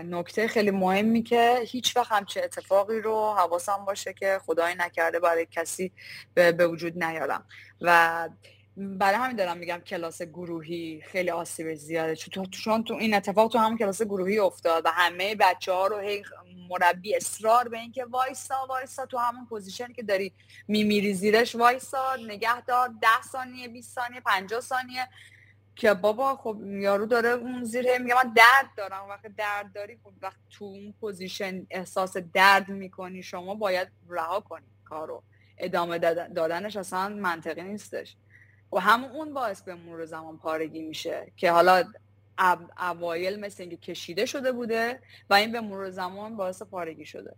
[0.06, 5.48] نکته خیلی مهمی که هیچ وقت همچه اتفاقی رو حواسم باشه که خدای نکرده برای
[5.52, 5.92] کسی
[6.34, 7.46] به وجود نیارم.
[7.82, 8.30] و
[8.78, 12.16] برای همین دارم میگم کلاس گروهی خیلی آسیب زیاده.
[12.52, 16.24] چون تو این اتفاق تو همون کلاس گروهی افتاد و همه بچه ها رو هی
[16.70, 20.34] مربی اصرار به اینکه وایسا وایسا تو همون پوزیشنی که داری
[20.68, 25.08] میمیری زیرش وایسا نگه دار ده ثانیه 20 ثانیه 50 ثانیه.
[25.76, 29.10] که بابا خب یارو داره اون زیر میگه من درد دارم.
[29.10, 33.24] وقتی درد داری خب وقتی تو اون پوزیشن احساس درد می‌کنی.
[33.24, 35.24] شما باید رها کنی کارو.
[35.58, 38.16] ادامه دادنش اصلا منطقی نیستش.
[38.72, 41.84] و همون اون باعث به مرور زمان پارگی میشه که حالا
[42.80, 45.00] اوایل مثل اینکه کشیده شده بوده
[45.30, 47.36] و این به مرور زمان باعث پارگی شده.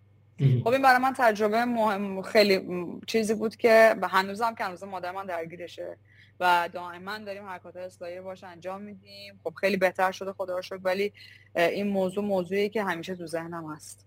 [0.63, 2.61] خب این برای من تجربه مهم خیلی
[3.07, 5.97] چیزی بود که به هنوزم که هنوز مادر من درگیرشه.
[6.39, 9.39] و دائما داریم حرکات اصلاحی باش انجام میدیم.
[9.43, 11.13] خب خیلی بهتر شده خدا رو شکر ولی
[11.55, 14.05] این موضوع موضوعی که همیشه تو ذهنم هست.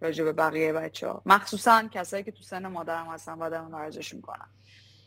[0.00, 4.14] راجع به بقیه بچه ها مخصوصا کسایی که تو سن مادرم هستن و دارن ورزش
[4.14, 4.48] می‌کنن.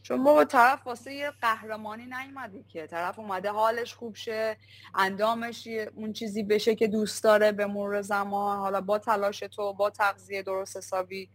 [0.01, 2.87] چون بابا طرف واسه یه قهرمانی نیومدی که.
[2.87, 4.57] طرف اومده حالش خوب شه
[4.95, 9.89] اندامش اون چیزی بشه که دوست داره به مرور زمان حالا با تلاش تو با
[9.89, 11.29] تغذیه درست حسابی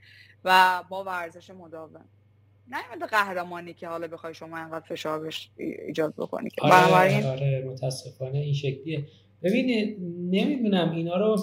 [0.45, 2.05] و با ورزش مداوم.
[2.67, 5.51] نیومده قهرمانی که حالا بخوای شما انقدر فشار بش
[5.87, 6.63] ایجاد بکنی که.
[6.63, 9.07] آره, آره متاسفانه این شکلیه.
[9.43, 9.97] ببینید
[10.31, 11.39] نمی‌دونم اینا رو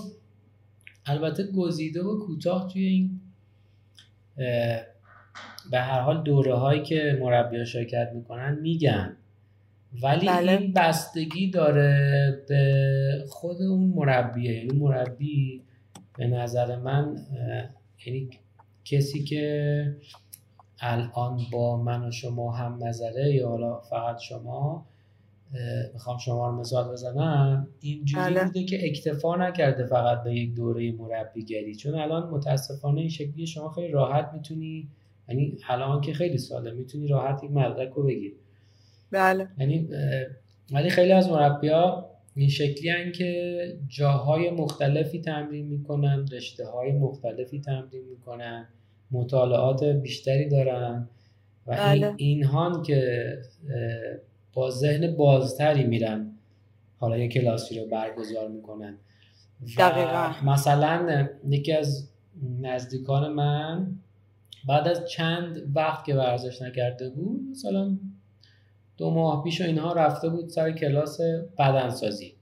[1.05, 3.21] البته گزیده و کوتاه توی این
[5.71, 9.17] به هر حال دوره هایی که مربی شرکت می‌کنن میگن.
[10.03, 10.51] ولی بله.
[10.51, 14.53] این بستگی داره به خود اون مربیه.
[14.53, 15.63] یعنی مربی
[16.17, 17.15] به نظر من
[18.05, 18.29] یعنی
[18.85, 19.95] کسی که
[20.81, 24.85] الان با من و شما هم نظره یا حالا فقط شما؟
[25.93, 27.67] می‌خوام شما رو مثال بزنم.
[27.79, 28.43] اینجوری بله.
[28.43, 33.69] بوده که اکتفا نکرده فقط به یک دوره مربیگری چون الان متاسفانه این شکلی شما
[33.69, 34.87] خیلی راحت می‌تونی
[35.29, 38.33] یعنی الان که خیلی ساله می‌تونی راحت یک مدرک رو بگیر
[39.11, 39.47] بله.
[39.57, 39.89] یعنی
[40.71, 47.61] ولی خیلی از مربیا این شکلی هن که جاهای مختلفی تمرین می‌کنن رشته های مختلفی
[47.61, 48.67] تمرین می‌کنن.
[49.11, 51.09] مطالعات بیشتری دارن
[51.67, 52.07] و بله.
[52.07, 53.31] این اینهان که
[54.53, 56.31] با ذهن بازتری میرن
[56.97, 58.97] حالا یه کلاسی رو برگزار می‌کنن
[59.77, 60.31] دقیقا.
[60.45, 62.09] مثلا یکی از
[62.61, 63.87] نزدیکان من
[64.67, 67.97] بعد از چند وقت که ورزش نکرده بود مثلا
[68.97, 71.19] دو ماه پیش و اینها رفته بود سر کلاس
[71.57, 72.33] بدنسازی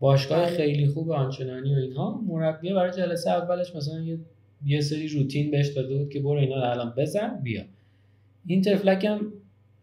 [0.00, 0.56] باشگاه بله.
[0.56, 4.18] خیلی خوب آنچنانی و اینها مربیه برای جلسه اولش مثلا یه
[4.66, 7.62] یه سری روتین بهش داده بود که برو اینا الان بزن بیا.
[8.46, 9.32] این تفلک هم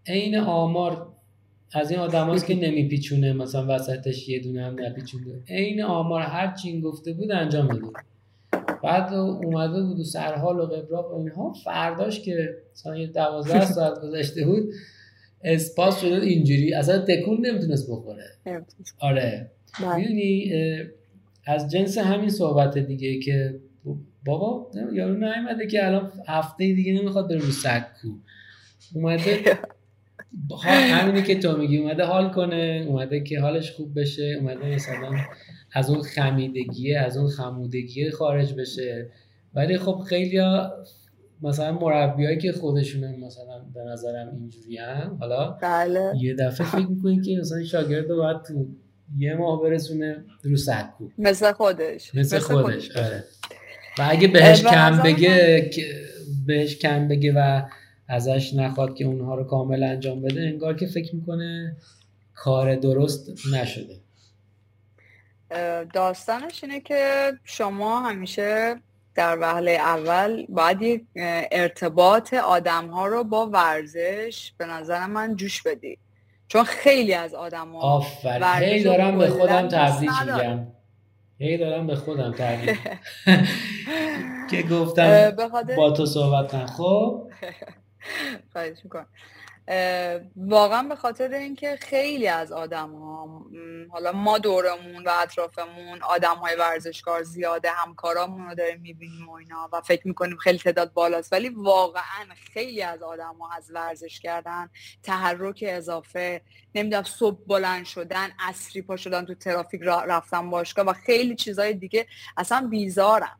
[0.07, 1.07] عین آمار
[1.73, 5.41] از این آدماست که نمیپیچونه مثلا وسطش یه دونه هم نپیچونده.
[5.49, 7.87] عین آمار هر چی گفته بود انجام داده
[8.83, 14.01] بعد اومده بود و سرحال و قبراق و اینها فرداش که مثلا یه دوازده ساعت
[14.01, 14.73] گذشته بود
[15.43, 16.73] اسپاس شده اینجوری.
[16.73, 18.23] اصلا تکون نمی‌تونست بخوره.
[18.99, 19.51] آره.
[19.81, 19.95] بله.
[19.97, 20.51] می‌دونی
[21.45, 23.59] از جنس همین صحبت دیگه که
[24.25, 28.07] بابا یارو نیومده که الان هفته دیگه نمی‌خواد بره رو سکو
[28.93, 29.59] اومده
[30.63, 35.11] همینی که تو میگی اومده حال کنه اومده که حالش خوب بشه اومده مثلا
[35.73, 39.09] از اون خمیدگی از اون خمودگی خارج بشه
[39.53, 40.41] ولی خب خیلی
[41.41, 46.13] مثلا مربیایی که خودشون مثلا به نظرم اینجوری هم حالا بله.
[46.19, 48.67] یه دفعه فکر می‌کنی که مثلا شاگرد رو باید تو
[49.17, 52.97] یه ماه برسونه رو سکو مثل خودش مثل, خودش, خودش.
[52.97, 53.23] آره.
[53.99, 55.69] و اگه بهش کم بگه
[56.47, 57.61] بهش کم بگه و
[58.07, 61.75] ازش نخواد که اونها رو کامل انجام بده انگار که فکر می‌کنه
[62.35, 63.95] کار درست نشده.
[65.93, 68.75] داستانش اینه که شما همیشه
[69.15, 71.03] در وهله اول باید یک
[71.51, 75.97] ارتباط آدم ها رو با ورزش به نظر من جوش بدی.
[76.47, 80.67] چون خیلی از آدم ها آفرین دارم به خودم تبریک میگم.
[81.41, 82.79] هی دارم به خودم تبریک
[84.51, 85.31] که گفتم
[85.77, 86.65] با تو صحبت کن.
[86.65, 87.31] خب؟
[88.51, 89.07] خواهش می‌کنم.
[90.35, 93.45] واقعا به خاطر اینکه خیلی از آدم ها
[93.91, 99.69] حالا ما دورمون و اطرافمون آدم های ورزشکار زیاده همکارامون رو داریم می‌بینیم و اینا
[99.73, 101.33] و فکر می‌کنیم خیلی تعداد بالاست.
[101.33, 104.69] ولی واقعا خیلی از آدم ها از ورزش کردن
[105.03, 106.41] تحرک اضافه
[106.75, 112.07] نمی‌دونم صبح بلند شدن عصری پا شدن تو ترافیک رفتن باشگاه و خیلی چیزهای دیگه
[112.37, 113.37] اصلا بیزارن.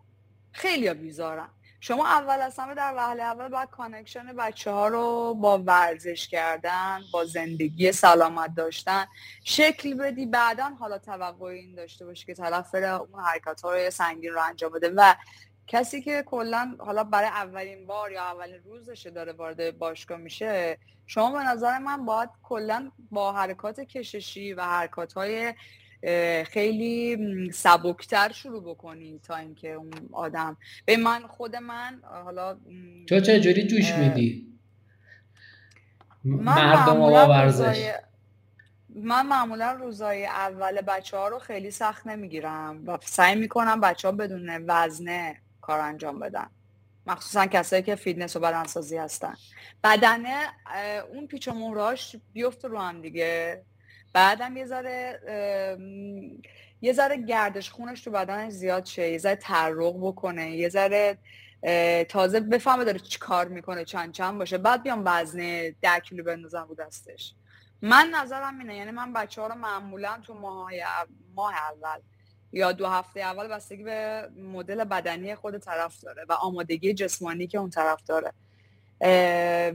[0.52, 1.50] خیلی بیزارن.
[1.84, 7.02] شما اول از همه در وهله اول باید connection بچه ها رو با ورزش کردن
[7.14, 9.06] با زندگی سلامت داشتن
[9.44, 10.26] شکل بدی.
[10.26, 14.72] بعدا حالا توقع این داشته باشی که طرف بره اون حرکت های سنگین رو انجام
[14.72, 14.90] بده.
[14.96, 15.16] و
[15.68, 21.32] کسی که کلا حالا برای اولین بار یا اولین روزشه داره وارد باشگاه میشه شما
[21.32, 25.54] به نظر من باید کلا با حرکات کششی و حرکات های
[26.48, 27.18] خیلی
[27.52, 30.58] سبکتر شروع بکنی تا اینکه اون آدم.
[30.86, 32.58] به من خود من حالا
[33.10, 34.48] تو چجوری جوش میدی؟
[36.24, 37.92] مردم ورزش.
[38.96, 44.12] من معمولا روزای اول بچه ها رو خیلی سخت نمی‌گیرم و سعی می‌کنم بچه ها
[44.12, 46.48] بدون وزنه کار انجام بدن.
[47.08, 49.34] مخصوصا کسایی که فیتنس و بدنسازی هستن.
[49.84, 50.36] بدنه
[51.14, 51.96] اون پیچ و
[52.34, 53.64] بیفته رو هم دیگه.
[54.14, 55.20] بعدم یه ذره
[56.82, 61.18] یه ذره گردش خونش تو بدنش زیاد شه یه ذره عرق بکنه یه ذره
[62.10, 64.58] تازه بفهمه داره چی کار می‌کنه چند چند باشه.
[64.58, 67.34] بعد بیام وزنه ده کیلو بندازم رو دستش.
[67.82, 70.72] من نظرم اینه یعنی من بچه ها رو معمولا تو ماه,
[71.36, 72.00] ماه اول
[72.52, 77.58] یا دو هفته اول بستگی به مدل بدنی خود طرف داره و آمادگی جسمانی که
[77.58, 78.34] اون طرف داره.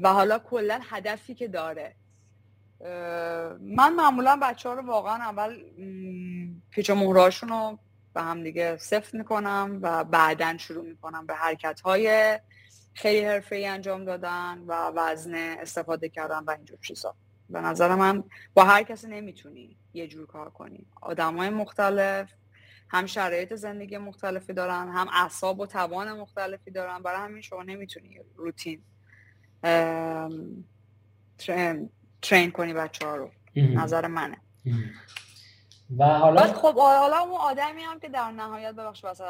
[0.03, 1.95] و حالا کلا هدفی که داره.
[3.61, 5.63] من معمولا بچه ها رو واقعا اول
[6.71, 6.95] پیچ و
[7.43, 7.79] رو
[8.15, 12.39] به هم دیگه سفت می‌کنم و بعدا شروع می‌کنم به حرکت های
[12.95, 17.15] خیلی حرفه ای انجام دادن و وزن استفاده کردن و اینجور چیزا.
[17.51, 18.25] به نظر من
[18.55, 20.87] با هر کسی نمی‌تونی یه جور کار کنی.
[21.03, 22.33] آدم های مختلف
[22.89, 27.03] هم شرایط زندگی مختلفی دارن هم اعصاب و توان مختلفی دارن.
[27.03, 28.83] برای همین شما نمی‌تونی روتین
[32.31, 34.37] ترین, کنی بچه ها رو نظر منه.
[35.99, 39.25] و حالا خب حالا اون آدمی هم که در نهایت ببخش واسه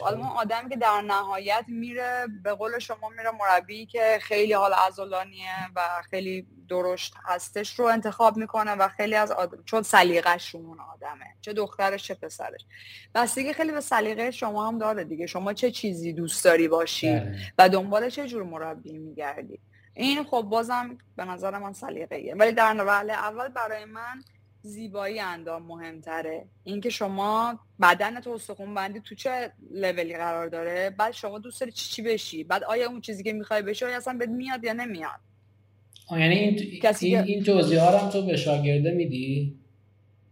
[0.00, 4.72] حالا اون آدمی که در نهایت میره به قول شما میره مربی که خیلی حال
[4.72, 5.80] عضلانیه و
[6.10, 11.26] خیلی درشت هستش رو انتخاب می‌کنه و خیلی از آدم چون سلیقش اون آدمه.
[11.40, 12.66] چه دخترش چه پسرش.
[13.14, 15.26] بستگی خیلی به سلیقه شما هم داره دیگه.
[15.26, 17.52] شما چه چیزی دوست داری باشی بله.
[17.58, 19.60] و دنبال چه جور مربی میگردی؟
[19.94, 24.22] این خب بازم به نظر من سلیقه ولی در وهله اول برای من
[24.62, 26.46] زیبایی اندام مهمتره.
[26.64, 31.72] اینکه شما بدن تو استخون بندی تو چه لولی قرار داره؟ بعد شما دوست داری
[31.72, 34.72] چی چی بشی؟ بعد آیا اون چیزی که می‌خوای بشی آیا اصلا بهت میاد یا
[34.72, 35.20] نمیاد؟
[36.10, 39.60] یعنی این این, این توضیح هم تو به شاگرده میدی؟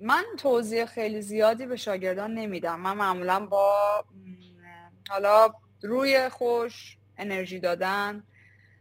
[0.01, 2.81] من توضیح خیلی زیادی به شاگردان نمیدم.
[2.81, 3.75] من معمولا با
[5.09, 5.53] حالا
[5.83, 8.23] روی خوش انرژی دادن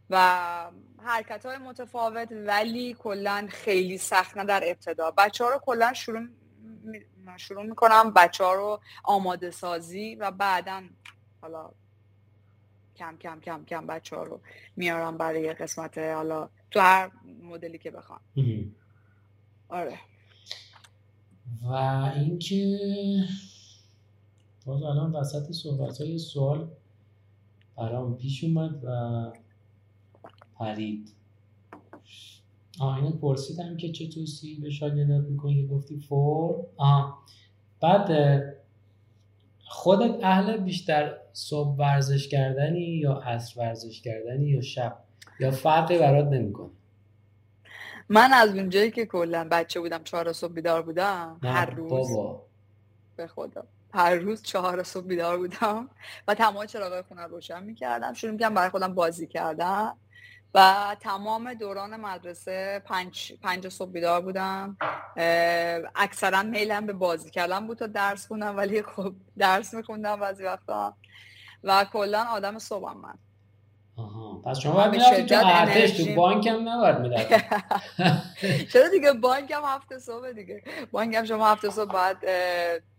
[0.09, 0.71] و
[1.03, 5.11] حرکت های متفاوت ولی کلا خیلی سخت نه در ابتدا.
[5.11, 6.27] بچه ها رو کلا شروع
[7.37, 10.83] شروع می‌کنم بچه ها رو آماده سازی و بعدا
[11.41, 11.71] حالا
[12.95, 14.39] کم کم کم کم بچه ها رو
[14.75, 17.11] میارم برای قسمت حالا تو هر
[17.43, 18.19] مدلی که بخوام.
[19.69, 19.99] آره.
[21.63, 21.73] و
[22.15, 22.79] اینکه
[24.65, 26.67] باز الان وسط صحبت های سوال
[27.77, 28.89] برام پیش اومد و
[30.59, 31.13] پرید.
[32.79, 37.23] آه پرسیدم که چه توصیه به شاگردات می‌کنی گفتی فور؟ آه.
[37.81, 38.09] بعد
[39.59, 44.97] خودت اهل بیشتر صبح ورزش کردنی یا عصر ورزش کردنی یا شب؟
[45.39, 46.69] یا فرقی برات نمی‌کنه؟
[48.09, 51.89] من از اونجایی که کلا بچه بودم چهار صبح بیدار بودم هر روز.
[51.89, 52.43] بابا.
[53.15, 53.63] به خدا.
[53.93, 55.89] هر روز چهار صبح بیدار بودم.
[56.27, 58.13] و تمام چراغای خونه روشن می‌کردم.
[58.13, 59.97] شروع می‌کردم برای خودم بازی کردم
[60.53, 64.77] و تمام دوران مدرسه پنج, پنج صبح بیدار بودم.
[65.95, 70.93] اکثرا میلم به بازی کردن بود تا درس خوندم ولی خب درس میخوندم بعضی وقتا.
[71.63, 73.17] و کلا آدم صبحم من.
[73.97, 74.41] آها.
[74.45, 77.35] پس شما باید می‌رفتی تو ارتش تو بانک هم نباید می‌رفتی.
[78.65, 80.63] چرا دیگه بانک هم هفته صبح دیگه.
[80.91, 82.17] بانک هم شما هفته صبح باید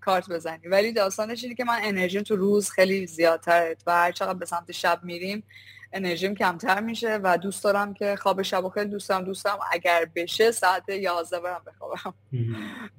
[0.00, 0.68] کارت بزنی.
[0.68, 3.76] ولی داستانش اینه که من انرژیم تو روز خیلی زیادتره.
[3.86, 5.44] و هر چقدر به سمت شب میریم
[5.92, 10.08] انرژیم کمتر میشه و دوست دارم که خواب شب و خیلی دوست دارم دوستم اگر
[10.14, 12.14] بشه ساعت 11 برم بخوابم.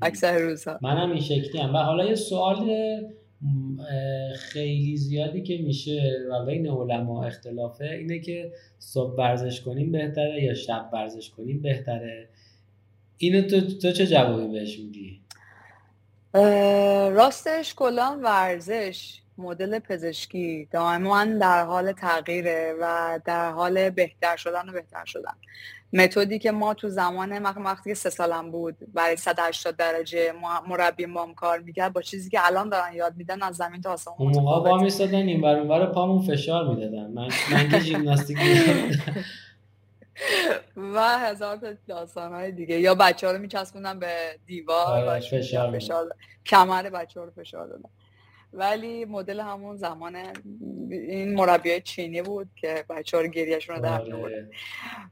[0.02, 2.72] اکثر روزها منم این شکلی هم و حالا یه سوال
[4.36, 10.54] خیلی زیادی که میشه و بین علما اختلافه اینه که صبح ورزش کنیم بهتره یا
[10.54, 12.30] شب ورزش کنیم بهتره؟
[13.18, 15.22] اینو تو, تو چه جوابی بهش میدی؟
[17.14, 24.72] راستش کلان ورزش مدل پزشکی دائما در حال تغییره و در حال بهتر شدن و
[24.72, 25.34] بهتر شدن.
[25.94, 30.34] متدی که ما تو زمان وقتی که سه سالم بود برای 180 درجه
[30.68, 34.16] مربی مام کار می‌کرد با چیزی که الان دارن یاد میدن از زمین تا آسمون
[34.20, 37.12] اون موقع با میستادن این برون پامون فشار می‌دادن.
[37.12, 38.38] من من که ژیمناستیک
[40.96, 42.80] و هزار تا داستان های دیگه.
[42.80, 46.10] یا بچه ها رو میچسبوندن به دیوار آره، فشار, فشار
[46.46, 47.90] کمر بچه ها رو فشار دادن.
[48.54, 50.16] ولی مدل همون زمان
[50.90, 54.50] این مربی چینی بود که بچه ها رو گریهشون رو در آره.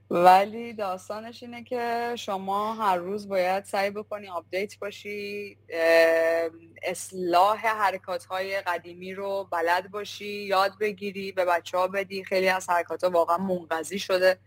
[0.09, 5.57] ولی داستانش اینه که شما هر روز باید سعی بکنی update باشی
[6.83, 12.23] اصلاح حرکات های قدیمی رو بلد باشی یاد بگیری به بچه ها بدی.
[12.23, 14.39] خیلی از حرکات ها واقعا منقضی شده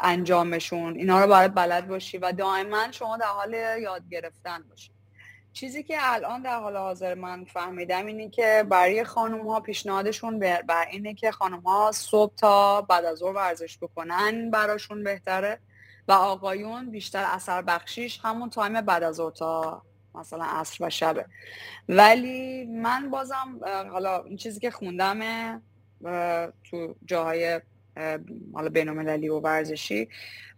[0.00, 0.96] انجامشون.
[0.96, 4.95] اینا رو باید بلد باشی و دائما شما در حال یاد گرفتن باشی.
[5.56, 10.86] چیزی که الان در حال حاضر من فهمیدم اینه که برای خانم ها پیشنهادشون بر
[10.90, 15.58] اینه که خانم ها صبح تا بعد از ظهر ورزش بکنن براشون بهتره.
[16.08, 19.82] و آقایون بیشتر اثر بخشیش همون تایم بعد از ظهر تا
[20.14, 21.26] مثلا عصر و شبه.
[21.88, 23.60] ولی من بازم
[23.92, 25.62] حالا این چیزی که خوندم
[26.70, 27.60] تو جاهای
[28.54, 30.08] حالا بینالمللی و ورزشی.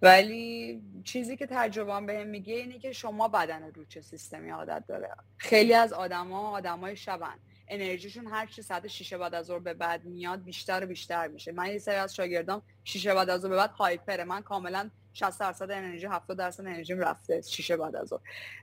[0.02, 5.10] ولی چیزی که تجربه بهم میگه اینه که شما بدن رو چه سیستمی عادت داره.
[5.36, 7.38] خیلی از آدما آدمای شبن.
[7.68, 11.52] انرژیشون هر چی ساعت شیشه بعد از ظهر به بعد میاد بیشتر و بیشتر میشه.
[11.52, 14.24] من یه سری از شاگردام شیشه بعد از ظهر به بعد هایپره.
[14.24, 18.20] من کاملا 60 درصد انرژی 70 درصد انرژی رفته شیشه بعد از ظهر.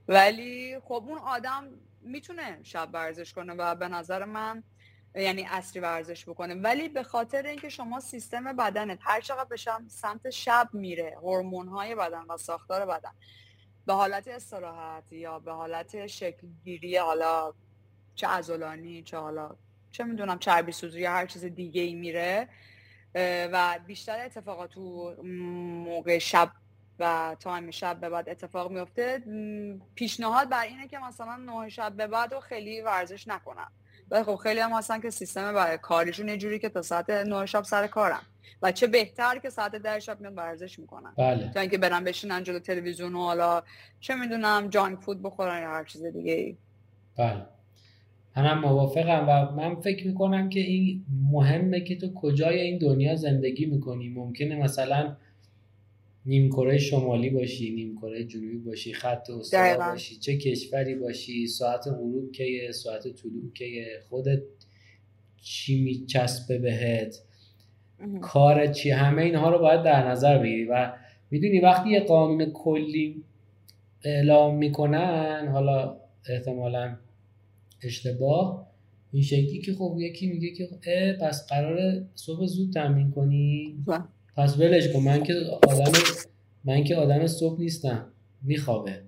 [0.07, 1.67] ولی خب اون آدم
[2.01, 4.63] می‌تونه شب ورزش کنه و به نظر من
[5.16, 6.55] یعنی اصری ورزش بکنه.
[6.55, 9.57] ولی به خاطر اینکه شما سیستم بدنت هر چقدر به
[9.88, 13.11] سمت شب میره هورمون های بدن و ساختار بدن
[13.86, 17.53] به حالت استراحت یا به حالت شکل گیری حالا
[18.16, 19.55] چه عضلانی چه حالا
[19.91, 22.49] چه می‌دونم چربی سوزی یا هر چیز دیگه ای میره
[23.51, 25.16] و بیشتر اتفاقات تو
[25.86, 26.51] موقع شب
[26.99, 29.24] و تایم شب به بعد اتفاق میفته
[29.95, 33.72] پیشنهاد بر اینه که مثلا نه شب به بعد و خیلی ورزش نکنن.
[34.11, 37.45] و خب خیلی هم هستن که سیستم برای کاریشون یه جوری که تا ساعت 9
[37.45, 38.21] شب سر کارن.
[38.61, 41.13] و چه بهتر که ساعت 10 شب میاد ورزش می‌کنن.
[41.17, 41.51] بله.
[41.53, 43.63] تا اینکه برن بشینن جلو تلویزیون و حالا
[43.99, 46.57] چه می‌دونم جانک فود بخورن یا هر چیز دیگه ای
[47.17, 47.45] بله.
[48.37, 53.65] منم موافقم و من فکر می‌کنم که این مهمه که تو کجای این دنیا زندگی
[53.65, 54.09] می‌کنی.
[54.09, 55.15] ممکنه مثلا
[56.26, 61.88] نیم کره شمالی باشی نیم کره جنوبی باشی خط استوا باشی چه کشوری باشی ساعت
[61.88, 64.41] غروب که ساعت طلوع که خودت
[65.41, 67.15] چی میچسبه بهت؟
[68.21, 70.93] کار چی؟ همه اینها رو باید در نظر بگیری و
[71.32, 73.23] می‌دونی وقتی یه قانون کلی
[74.03, 75.97] اعلام می‌کنن حالا
[76.30, 76.97] احتمالا
[77.84, 78.67] اشتباه
[79.11, 80.69] این شکلی که خب یکی میگه که
[81.21, 83.76] پس قرار صبح زود تمرین کنی.
[84.36, 85.33] پس ولش کن من که
[85.69, 85.91] آدم
[86.63, 88.05] من که آدم صبح نیستم
[88.41, 89.03] میخوابه.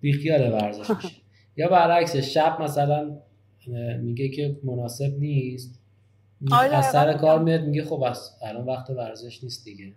[0.00, 1.16] بیخیال ورزش میشه.
[1.56, 3.16] یا برعکس شب مثلا
[4.02, 5.80] میگه که مناسب نیست
[6.52, 9.92] آره، از سر کار میاد میگه خب از الان وقت ورزش نیست دیگه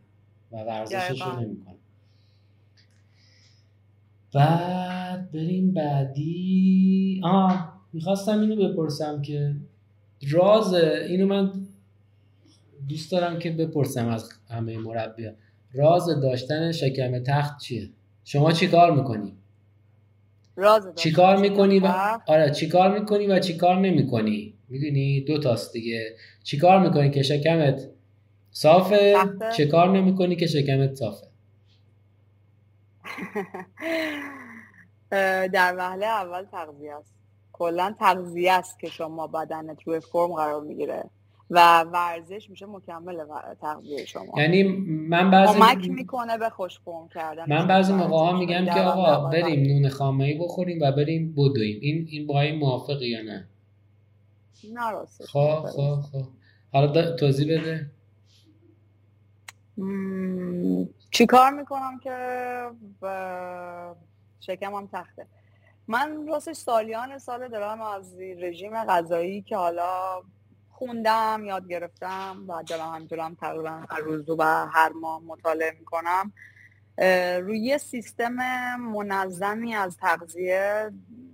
[0.51, 1.75] و ورزشش رو نمی‌کنه.
[4.33, 7.21] بعد بریم بعدی.
[7.23, 9.55] آه می‌خواستم اینو بپرسم که
[10.31, 11.66] راز اینو من
[12.89, 15.29] دوست دارم که بپرسم از همه مربی.
[15.73, 17.89] راز داشتن شکم تخت چیه؟
[18.23, 19.37] شما چی کار می‌کنی؟
[20.55, 21.93] راز چی کار می‌کنی و
[22.27, 26.15] آره چی کار می‌کنی و چی کار نمی‌کنی؟ می‌دونی؟ دو تاست دیگه.
[26.43, 27.89] چی کار می‌کنی که شکمت
[28.51, 29.15] صافه؟
[29.57, 31.27] چی کار نمی‌کنی که شکمت صافه؟
[35.53, 37.13] در وهله اول تغذیه است.
[37.53, 41.03] کلا تغذیه است که شما بدنت روی فرم قرار می‌گیره.
[41.49, 43.25] و ورزش میشه مکمل
[43.61, 44.33] تغذیه شما.
[44.37, 44.63] یعنی
[45.09, 49.29] من بعضی کمک می‌کنه به خوش فرم کردن من بعضی موقع ها میگم که آقا
[49.29, 51.79] بریم نون خامه ای بخوریم و بریم بدویم.
[51.81, 53.47] این این با این موافقی یا نه؟
[54.73, 56.23] نه خب خب خب.
[56.73, 57.91] حالا توضیح بده.
[61.11, 62.15] چیکار می‌کنم که
[64.39, 65.27] شکمم تخته؟
[65.87, 70.21] من راستش سالیان سال دارم از رژیم غذایی که حالا
[70.77, 76.33] خوندم یاد گرفتم و دارم همینطورم تقریبا هر روز و هر ماه مطالعه می‌کنم.
[77.41, 78.35] روی سیستم
[78.75, 80.91] منظمی از تغذیه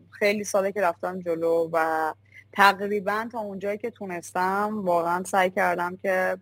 [0.09, 2.13] خیلی ساله که رفتم جلو و
[2.53, 6.37] تقریبا تا اونجایی که تونستم واقعا سعی کردم که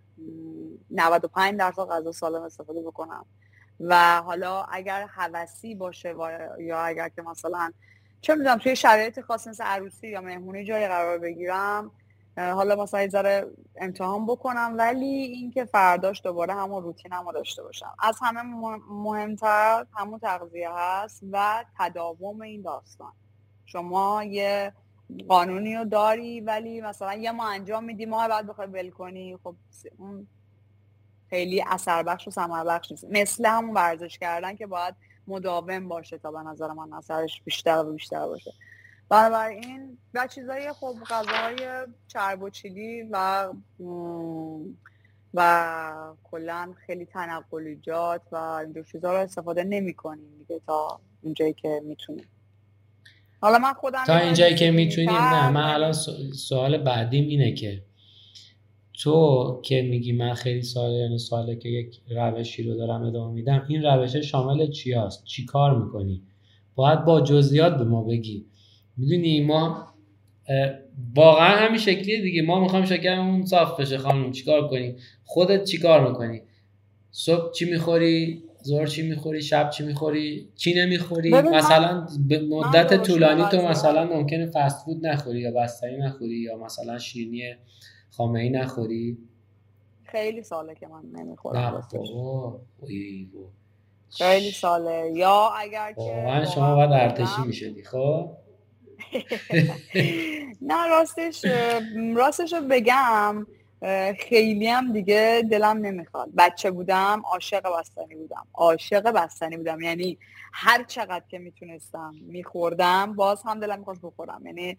[0.92, 3.26] 95 درصد غذا سالم استفاده بکنم.
[3.80, 6.16] و حالا اگر حوثی باشه
[6.60, 7.72] یا اگر که مثلا
[8.22, 11.92] چه می‌دونم توی شرایط خاص مثل عروسی یا مهمونی جای قرار بگیرم
[12.38, 17.96] حالا مثلا ذره امتحان بکنم ولی اینکه فرداش دوباره همون روتین هم داشته باشم.
[18.00, 18.42] از همه
[18.90, 23.14] مهمتر همون تغذیه هست و تداوم این داستان.
[23.66, 24.74] شما یه
[25.28, 29.56] قانونی رو داری ولی مثلا یه ما انجام میدی ما بعد بخوای ول کنی خب
[29.98, 30.28] اون
[31.30, 33.06] خیلی اثر بخش و ثمر بخش نیست.
[33.10, 34.96] مثل همون ورزش کردن که باید
[35.28, 38.52] مداوم باشه تا به نظر من اثرش بیشتر و بیشتر باشه.
[39.12, 43.48] بنابراین و چیزای خب غذاهای چرب و چیلی و
[45.34, 51.82] و کلا خیلی تنقلیجات و اینجور چیزا رو استفاده نمی کنیم دیگه تا اینجایی که
[51.86, 52.26] می‌تونیم.
[53.42, 55.94] حالا من خودم تا اینجایی که می‌تونیم نه من الان
[56.34, 57.84] سوال بعدیم اینه که
[58.94, 63.66] تو که میگی من خیلی ساله یعنی ساله که یک روشی رو دارم ادامه میدم
[63.68, 66.24] این روش شامل چی هست چی کار می‌کنی؟
[66.76, 68.46] باید با جزئیات به ما بگی.
[68.98, 69.88] می‌دونی ما
[71.16, 72.42] واقعا همین شکلیه دیگه.
[72.42, 76.42] ما می‌خوایم شکرمون صاف بشه خانم چیکار کنیم خودت چیکار می‌کنی؟
[77.12, 83.44] صبح چی می‌خوری؟ زور چی می‌خوری؟ شب چی می‌خوری؟ چی نمی‌خوری؟ مثلا به مدت طولانی
[83.52, 87.56] تو مثلا ممکنه فست فود نخوری یا بستنی نخوری یا مثلا شیرینی
[88.10, 89.18] خامه ای نخوری.
[90.04, 91.88] خیلی ساله که من نمی‌خورم
[94.10, 95.12] خیلی ساله.
[95.16, 98.32] یا اگر که شما باید ارتشی می‌شدی خب؟
[100.70, 101.46] نه راستش
[102.16, 103.48] راستش رو بگم
[104.20, 106.30] خیلی هم دیگه دلم نمی‌خواد.
[106.38, 108.48] بچه بودم عاشق بستنی بودم.
[108.54, 109.82] عاشق بستنی بودم.
[109.82, 110.18] یعنی
[110.54, 114.46] هر چقدر که می‌تونستم میخوردم باز هم دلم می‌خواست بخورم.
[114.46, 114.78] یعنی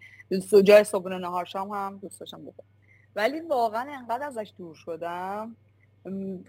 [0.64, 2.68] جای صبحونه نهار شام هم دوست داشتم بخورم.
[3.16, 5.57] ولی واقعا انقدر ازش دور شدم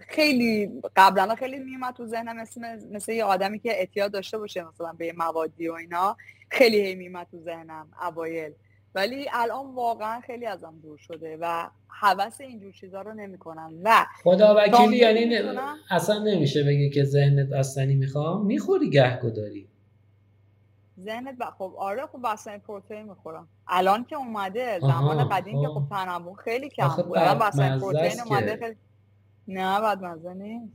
[0.08, 2.60] خیلی قبلا خیلی میومد تو ذهنم مثل,
[2.92, 6.16] مثل یه آدمی که اعتیاد داشته باشه مثلا به موادی و اینا.
[6.50, 8.52] خیلی هی میومد تو ذهنم اوایل.
[8.94, 13.72] ولی الان واقعا خیلی ازم دور شده و حوس اینجور چیزا رو نمی‌کنم.
[13.82, 15.36] و خدا وکیلی یعنی
[15.90, 18.46] اصلا نمیشه بگه که ذهنت اصلا می‌خوام.
[18.46, 19.68] می‌خوری گهگداری
[21.00, 21.44] ذهنت ب...
[21.58, 23.48] خب آره خب بستنی پروتئین می‌خورم.
[23.68, 27.18] الان که اومده زمان قدیم که خب, خب تنوع خیلی کم بود.
[27.18, 28.76] الان بستنی پروتئین اومده خیلی
[29.48, 30.72] نه بعد مزه نیست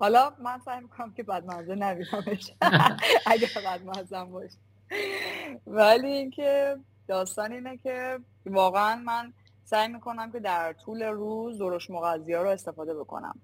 [0.00, 2.52] حالا من سعی می‌کنم که بعد مزه نبینمش.
[3.26, 4.58] اگر بعد مزه باشه.
[5.66, 6.76] ولی اینکه
[7.08, 9.32] داستان اینه که واقعا من
[9.64, 13.38] سعی می‌کنم که در طول روز درشت مغذی ها رو استفاده بکنم.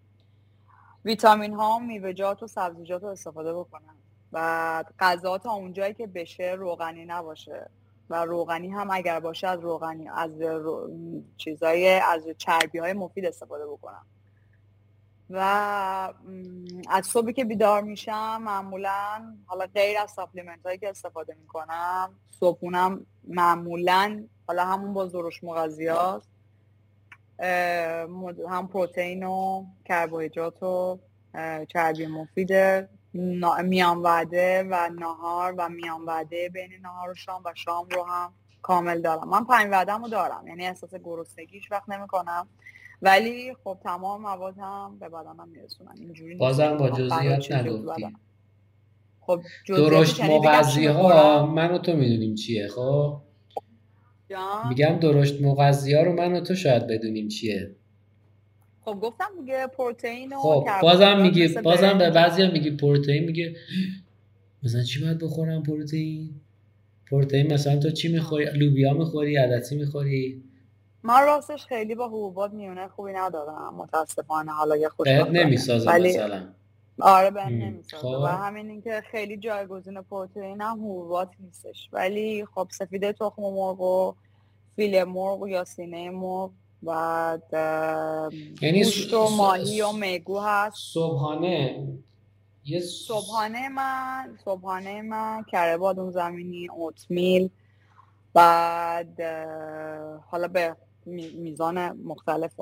[1.05, 3.97] ویتامین ها میوه‌جات و سبزیجات رو استفاده بکنم.
[4.33, 7.71] و غذا تا اونجایی که بشه روغنی نباشه.
[8.11, 10.91] و روغنی هم اگر باشه از روغنی از رو...
[11.37, 14.07] چیزای از چربی های مفید استفاده بکنم.
[15.31, 16.13] و
[16.91, 23.07] از صبحی که بیدار میشم معمولا حالا غیر از ساپلیمنت هایی که استفاده می‌کنم صبحونم
[23.29, 26.23] معمولا حالا همون با زروش مغذیات
[28.49, 30.99] هم پروتئین و کربوهیدرات و
[31.69, 32.53] چربی مفید
[33.65, 38.33] میان وعده و نهار و میان وعده بین نهار و شام و شام رو هم
[38.63, 39.29] کامل دارم.
[39.29, 42.49] من پنج وعده رو دارم یعنی احساس گرسنگیش وقت نمی کنم
[43.03, 48.07] ولی خب تمام مواد هم به بدنم میرسونن اینجوری بازم با جزئیات نگفتی
[49.21, 53.21] خب درشت مغذی ها من و تو می‌دونیم چیه خب؟
[54.69, 57.77] میگم درشت مغذی ها رو من و تو شاید بدونیم چیه.
[58.85, 63.57] خب گفتم میگه پروتئین و خب بازم میگه بازم به بعضی میگه پروتئین میگه
[64.63, 66.41] مثلا چی باید بخورم پروتئین؟
[67.11, 70.43] پروتئین مثلا تو چی می‌خوری؟ لوبیا می‌خوری؟ عدسی می‌خوری؟
[71.07, 74.53] من راستش خیلی با حبوبات میونه خوبی ندارم متاسفانه.
[74.53, 76.09] حالا یه خوش نمی‌سازه ولی...
[76.09, 76.49] مثلا.
[77.01, 78.03] آره به نمی‌سازه.
[78.03, 78.23] خب.
[78.23, 81.89] و همین اینکه خیلی جایگزین پروتئین هم حبوبات نیستش.
[81.93, 84.15] ولی خب سفیده تخم مرغ و
[84.77, 86.51] فیل مرغ یا سینه مرغ
[86.83, 87.39] و
[88.63, 90.77] یعنی گوشت و ماهی و میگو هست.
[90.95, 91.89] صبحانه
[92.65, 97.51] یه صبحانه من صبحانه من کره بادون زمینی اوتمیل
[98.35, 99.21] بعد
[100.31, 100.77] حالا به
[101.07, 102.61] میزان مختلف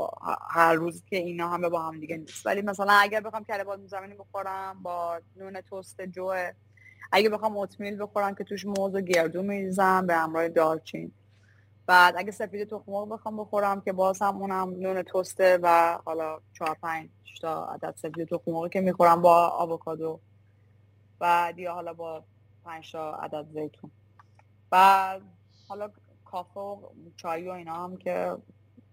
[0.50, 2.46] هر روز که اینا همه با هم دیگه نیست.
[2.46, 6.52] ولی مثلا اگر بخوام کره بادون زمینی بخورم با نون توست جوه.
[7.12, 11.12] اگه بخوام اوتمیل بخورم که توش موز و گردو میریزم به همراه دارچین.
[11.86, 16.40] بعد اگه سفید تخم مرغ بخوام بخورم که باز هم اونم نون توسته و حالا
[16.52, 17.08] 4 5
[17.40, 20.20] تا عدد سفید تخم مرغ که می‌خورم با آووکادو
[21.18, 22.24] بعد یا حالا با
[22.64, 23.90] 5 تا عدد زیتون.
[24.70, 25.22] بعد
[25.68, 25.90] حالا
[26.34, 26.80] کافه و
[27.16, 28.36] چای و اینا هم که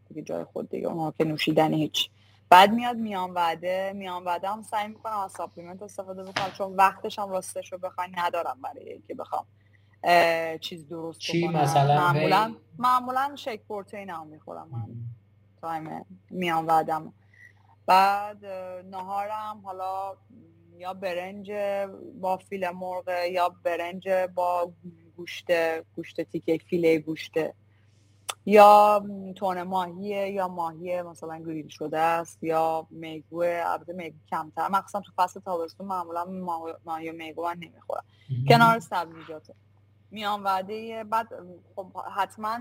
[0.07, 2.09] دیگه جای خود دیگه اونها که نوشیدن هیچ.
[2.49, 7.19] بعد میاد میان وعده میان وعده هم سعی می‌کنم از ساپلیمنت استفاده بکنم چون وقتش
[7.19, 9.45] هم راستش رو بخوای ندارم برای اینکه بخوام
[10.57, 14.87] چیز درست چی مثلا؟ معمولا معمولا شیک پروتئین هم می‌خورم من.
[15.61, 17.13] time میان وعدم
[17.85, 18.45] بعد
[18.85, 20.17] نهارم حالا
[20.77, 21.51] یا برنج
[22.19, 24.73] با فیله مرغ یا برنج با
[25.22, 25.47] گوشت
[25.95, 27.53] گوشت تیکه فیله گوشته
[28.45, 29.05] یا
[29.36, 34.67] تون ماهیه یا ماهی مثلا گریل شده است یا میگو البته میگو کمتر.
[34.67, 36.26] مخصوصا تو فصل تابستون معمولا
[36.86, 38.03] ماهی و میگو من نمی‌خورم.
[38.49, 39.51] کنار سبزیجات
[40.11, 41.28] میان وعده بعد
[41.76, 42.59] خب حتما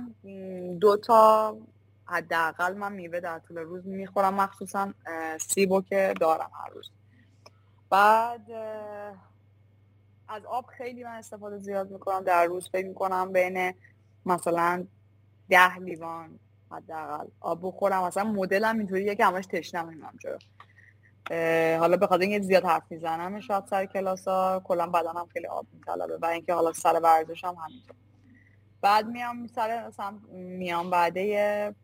[0.81, 1.57] دو تا
[2.05, 4.95] حداقل من میوه در طول روز می‌خورم مخصوصا
[5.41, 6.91] سیبو که دارم هر روز.
[7.91, 8.47] بعد
[10.31, 12.71] از آب خیلی من استفاده زیاد می‌کنم در روز.
[12.71, 13.75] فکر می‌کنم بین
[14.27, 14.87] مثلا
[15.51, 16.39] ده لیوان
[16.71, 18.05] حداقل آب بخورم.
[18.05, 20.39] مثلا مدلم اینطوریه که همش تشنم نمی‌دونم چرا
[21.79, 25.67] حالا به خاطر اینکه زیاد حرف می‌زنم شاید سر کلاس ها کلا بدنم خیلی آب
[25.73, 27.97] میطلبه و اینکه حالا سر ورزش هم همینطور.
[28.81, 31.75] بعد میام سر مثلا میام بعده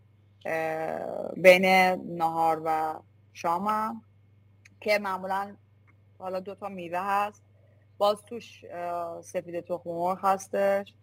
[1.37, 1.65] بین
[2.17, 3.01] نهار و
[3.33, 4.03] شامم
[4.81, 5.57] که معمولا
[6.19, 7.43] حالا دوتا میوه هست.
[7.99, 8.65] باز توش
[9.23, 10.95] سفید تخم مرغ هستش.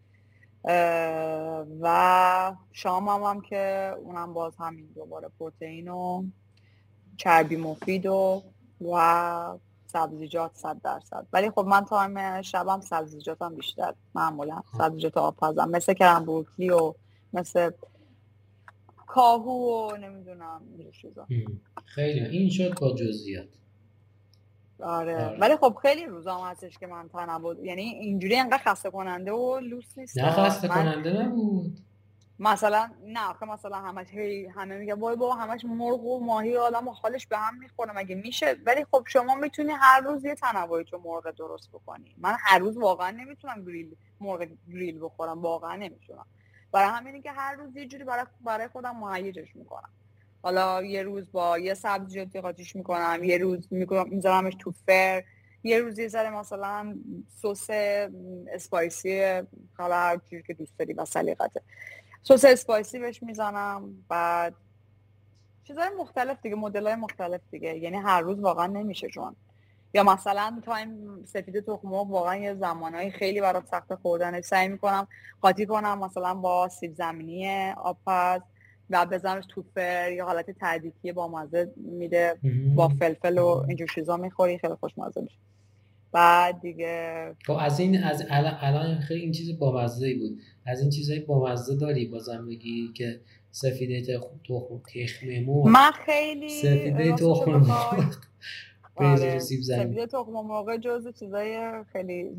[1.82, 6.24] و شام هم, هم که اونم باز همین دوباره پروتئین و
[7.18, 8.44] چربی مفید و
[8.82, 11.28] و سبزیجات صد درصد.
[11.34, 13.94] ولی خب من تایم شبم سبزیجاتم بیشتر.
[14.16, 15.70] معمولا سبزیجات آبپزم.
[15.70, 16.94] مثل کرم بروکلی و
[17.34, 17.72] مثل
[19.08, 20.62] کاهو و نمی‌دونم
[21.86, 22.20] خیلی.
[22.20, 23.48] این شد با جزئیات.
[24.80, 25.26] آره.
[25.26, 25.38] آره.
[25.40, 29.60] ولی خب خیلی روزا هم هستش که من تنوع یعنی اینجوری انقدر خسته کننده و
[29.60, 30.76] لوس نیست نه خسته من...
[30.76, 31.80] کننده نبود.
[32.40, 36.90] مثلا نه آخه مثلا همش هی همه میگه وای بابا همش مرغ و ماهی آدم
[36.90, 41.02] حالش به هم می‌خوره مگه میشه؟ ولی خب شما می‌تونی هر روز یه تنوعی تو
[41.04, 42.16] مرغ درست بکنی.
[42.18, 46.26] من هر روز واقعا نمی‌تونم گریل مرغ گریل بخورم واقعا نمی‌تونم.
[46.72, 49.90] برای همینه که هر روز یه جوری برای برای خودم مهیجش می‌کنم.
[50.44, 53.68] حالا یه روز با یه سبزیجاتی قاطیش می‌کنم یه روز
[54.06, 55.24] میذارمش تو فر
[55.64, 56.96] یه روز یه ذره مثلا
[57.28, 57.68] سس
[58.54, 59.42] spicy
[59.78, 61.62] حالا هر که دوست داری و سلیقته
[62.24, 64.54] سس spicy بهش می‌زنم بعد
[65.64, 67.78] چیزهای مختلف دیگه مدل مختلف دیگه.
[67.78, 69.36] یعنی هر روز واقعا نمیشه چون
[69.94, 74.42] یا مثلا time سفید تخم واقعا یه زمانهایی خیلی برات سخت خوردنه.
[74.42, 75.08] سعی می‌کنم
[75.42, 78.42] قاطی کنم مثلا با سیب زمینی آبپز
[78.94, 82.36] و بزنمش تو فر یا حالت تعدیکی با مزه میده
[82.76, 85.38] با فلفل و اینجور چیزا می‌خوری خیلی خوشمزه میشه.
[86.12, 90.40] بعد دیگه خب از این از الان خیلی این چیز بامزه بود.
[90.66, 93.20] از این چیزای بامزه داری بازم بگی که
[93.52, 95.68] سفیده تخم تخم مرغ.
[95.68, 98.16] من خیلی سفیده تخم مرغ.
[98.96, 99.40] آره.
[99.40, 102.30] سفیده تخم مرغ جزو چیزای خیلی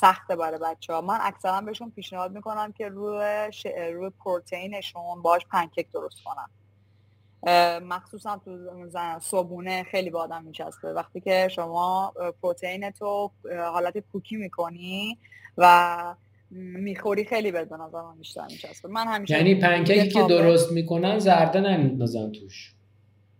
[0.00, 3.66] سخته برای بچه ها من اکثرا بهشون پیشنهاد می‌کنم که روی, ش...
[3.66, 6.48] روی پروتئینشون باش پنکیک درست کنن.
[7.78, 8.58] مخصوصا تو
[9.20, 10.92] صبونه خیلی با آدم میچسبه.
[10.92, 13.30] وقتی که شما پروتئین تو
[13.72, 15.18] حالت کوکی می‌کنی
[15.56, 16.14] و
[16.50, 18.88] می‌خوری خیلی به نظر من بیشتر میچسبه.
[18.88, 22.75] من همیشه یعنی پنکیکی که درست می‌کنن زرده نمیندازن توش.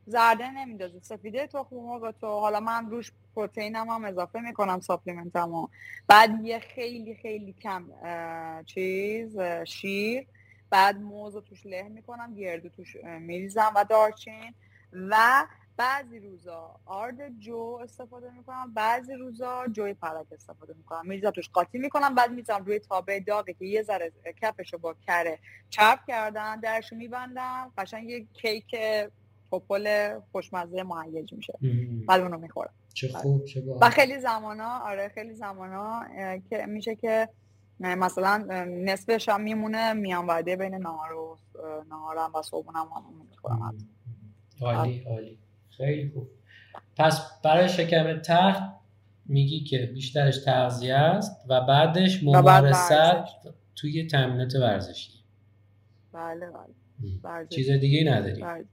[0.06, 1.00] زرده نمیندازه.
[1.00, 2.26] سفیده تخم مرغ تو.
[2.26, 5.68] حالا من روش پروتئینم هم اضافه می‌کنم ساپلیمنتمو
[6.08, 7.90] بعد یه خیلی خیلی کم
[8.66, 10.26] چیز شیر.
[10.70, 14.54] بعد موز توش له می‌کنم گردو توش میریزم و دارچین.
[14.92, 15.46] و
[15.76, 21.06] بعضی روزا آرد جو استفاده می‌کنم بعضی روزا جوی پلک استفاده می‌کنم.
[21.06, 25.38] میریزم توش قاطی می‌کنم بعد می‌ذارم روی تابه داغی که یه ذره کفشو با کره
[25.70, 27.72] چرب کردن درشو میبندم.
[27.78, 28.74] قشنگ یه کیک
[29.58, 31.58] توپل خوشمزه مهیج میشه.
[32.08, 32.72] بعد اونو می‌خورم.
[32.94, 36.02] چه خوب چه و خیلی زمانا آره خیلی زمانا
[36.50, 37.28] که میشه که
[37.80, 41.36] مثلا نصف شام میمونه میان وعده بین نهار و
[41.90, 43.78] نهارم و صبحونم هم می‌خورم.
[44.60, 45.38] عالی عالی.
[45.70, 46.28] خیلی خوب.
[46.96, 48.62] پس برای شکم تخت
[49.26, 52.92] میگی که بیشترش تغذیه است و بعدش ممارست
[53.76, 55.12] توی تمرینات ورزشی.
[56.12, 56.46] بله
[57.22, 57.46] بله.
[57.46, 58.42] چیز دیگه نداری.
[58.42, 58.64] بله.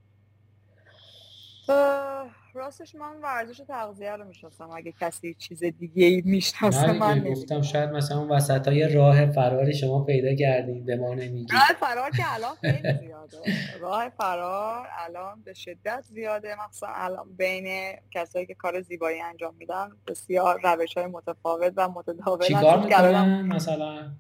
[2.54, 4.70] راستش من ورزش تغذیه رو می‌شناسم.
[4.70, 9.72] اگه کسی چیز دیگه ای می‌شناسه من گفتم شاید مثلا اون وسط های راه فرار
[9.72, 13.38] شما پیدا کردیم به ما نمیگی راه فرار که الان خیلی زیاده.
[13.80, 16.56] راه فرار الان به شدت زیاده.
[16.56, 22.46] مخصوصا الان بین کسایی که کار زیبایی انجام میدن بسیار روش های متفاوت و متداول
[22.46, 24.12] چیکار می‌کنن مثلا؟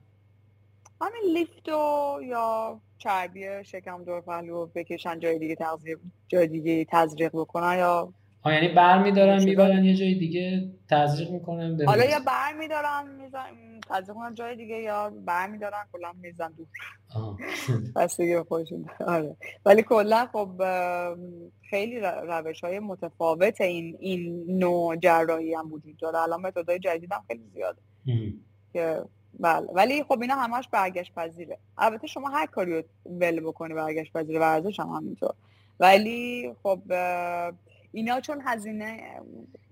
[1.01, 5.97] همین لیفت و یا چربی شکم دور پهلو بکشن جای دیگه تغذیه
[6.27, 12.05] جای دیگه تزریق بکنن یا ها یعنی برمیدارن می‌برن یه جای دیگه تزریق می‌کنن حالا
[12.05, 13.45] یا برمیدارن میزن
[13.89, 16.67] تزریق کنن جای دیگه یا برمیدارن کلا میزن دور
[17.95, 18.85] بس دیگه خودشون.
[19.07, 19.35] آره.
[19.65, 20.49] ولی کلا خب
[21.69, 26.19] خیلی روش های متفاوت این این نوع جراحی هم وجود داره.
[26.19, 27.81] الان متدای جدید هم خیلی زیاده.
[28.73, 29.01] که
[29.39, 29.67] بله.
[29.73, 34.39] ولی خب اینا همش برگشت پذیره البته شما هر کاری رو ول بکنی برگشت پذیره
[34.39, 35.33] ورزش هم همینطور.
[35.79, 36.81] ولی خب
[37.91, 39.21] اینا چون هزینه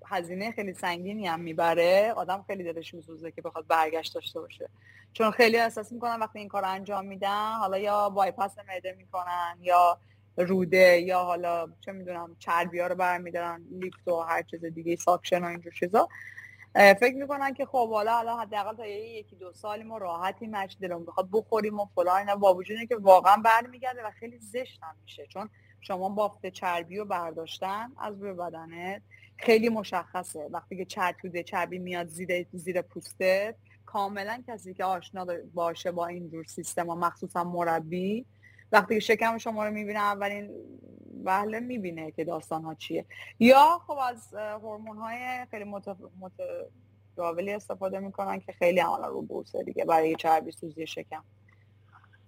[0.05, 4.70] هزینه خیلی سنگینی هم می‌بره آدم خیلی دلش میسوزه که بخواد برگشت داشته باشه.
[5.14, 9.97] چون خیلی احساس می‌کنن وقتی این کار انجام میدن حالا یا بایپاس معده می‌کنن یا
[10.38, 15.43] روده یا حالا چه می‌دونم چربی ها رو برمیدارن لیفت و هر چیز دیگه ساکشن
[15.43, 16.07] و اینجور چیزا.
[16.74, 21.05] فکر می‌کنن که خب حالا حالا حداقل تا یکی دو سالی ما راحتی مچ دلمون
[21.05, 22.36] بخواد بخوریم و فلان اینا.
[22.36, 25.28] با وجود که واقعا برمیگرده و خیلی زشت هم میشه.
[25.28, 25.49] چون
[25.82, 29.01] شما بافت چربی رو برداشتن از روی بدنت.
[29.38, 30.49] خیلی مشخصه.
[30.51, 33.55] وقتی که چربی چربی میاد زیر زیر پوستت
[33.86, 38.26] کاملا کسی که آشنا باشه با این جور سیستم و مخصوصا مربی
[38.72, 40.49] وقتی که شکم شما رو می‌بینه اولین
[41.24, 43.05] وهله می‌بینه که داستان ها چیه.
[43.39, 45.65] یا خب از هورمون های خیلی
[46.19, 51.24] متداولی استفاده می‌کنن که خیلی عملا رو بورسه دیگه برای چربی سوزی شکم.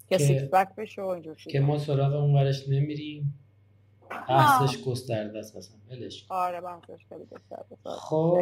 [0.09, 3.39] که سیکس بک بشه و اینجور که ما سراغ اون ورش نمیریم.
[4.29, 8.39] بحثش گسترده است اصلا ولش آره بحثش خیلی گسترده خب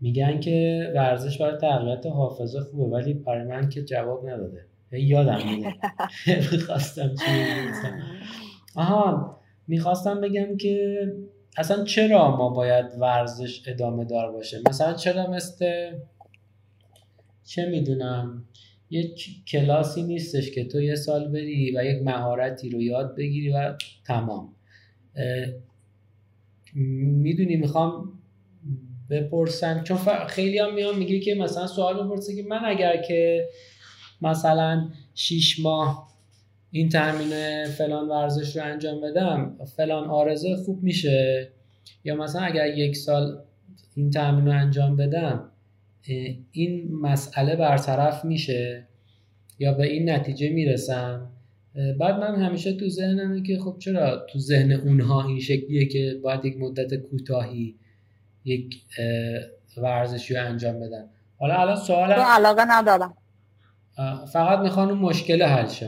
[0.00, 4.66] میگن که ورزش برای تقویت حافظه خوبه ولی برای من که جواب نداده.
[5.00, 5.74] یادم میده
[6.52, 7.24] می‌خواستم چی
[8.74, 9.36] آها
[9.68, 11.06] می‌خواستم بگم که
[11.56, 15.90] اصلا چرا ما باید ورزش ادامه دار باشه؟ مثلا چرا مثل
[17.44, 18.44] چه می‌دونم
[18.90, 23.74] یک کلاسی نیستش که تو یه سال بری و یک مهارتی رو یاد بگیری و
[24.06, 24.54] تمام.
[26.74, 28.12] می‌دونی می‌خوام
[29.10, 33.48] بپرسم چون خیلی هم میان میگه که مثلا سوال بپرسه که من اگر که
[34.22, 36.12] مثلا شیش ماه
[36.70, 41.48] این تمرین فلان ورزش رو انجام بدم فلان آرزه خوب میشه.
[42.04, 43.38] یا مثلا اگر یک سال
[43.94, 45.48] این تمرین رو انجام بدم
[46.52, 48.88] این مسئله برطرف میشه
[49.58, 51.30] یا به این نتیجه می‌رسم؟
[52.00, 56.44] بعد من همیشه تو ذهنمه که خب چرا تو ذهن اونها این شکلیه که باید
[56.44, 57.74] یک مدت کوتاهی
[58.44, 58.82] یک
[59.76, 61.08] ورزشی رو انجام بدن؟
[61.38, 63.14] حالا الان سوال علاقه ندارم.
[64.32, 65.86] فقط می‌خوان اون مشکل حل شه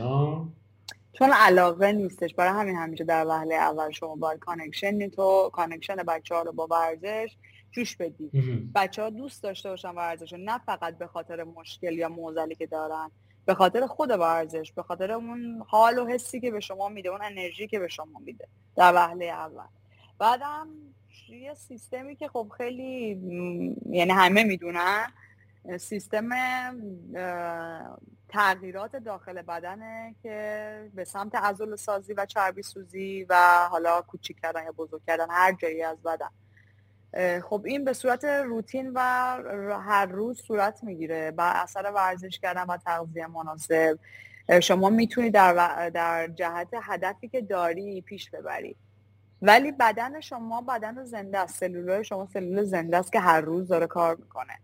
[1.13, 2.33] چون علاقه نیستش.
[2.33, 6.67] برای همین همیشه در وهله اول شما باید connection تو connection بچه ها رو با
[6.67, 7.35] ورزش
[7.71, 8.31] جوش بدید
[8.75, 13.11] بچه ها دوست داشته باشن ورزش نه فقط به خاطر مشکل یا معضلی که دارن
[13.45, 17.21] به خاطر خود ورزش به خاطر اون حال و حسی که به شما میده اون
[17.23, 19.67] انرژی که به شما میده در وهله اول.
[20.19, 20.67] بعدم
[21.29, 23.21] یه سیستمی که خب خیلی
[23.89, 25.07] یعنی همه می‌دونن
[25.79, 26.29] سیستم
[28.29, 34.63] تغییرات داخل بدنه که به سمت عضل سازی و چربی سوزی و حالا کوچیک کردن
[34.63, 36.29] یا بزرگ کردن هر جایی از بدن.
[37.41, 38.99] خب این به صورت روتین و
[39.79, 41.31] هر روز صورت می‌گیره.
[41.31, 43.99] با اثر ورزش کردن و تغذیه مناسب.
[44.63, 48.75] شما می‌تونی در, در جهت هدفی که داری پیش ببری.
[49.41, 51.59] ولی بدن شما بدن زنده است.
[51.59, 54.59] سلولای شما سلول زنده است که هر روز داره کار می‌کنه.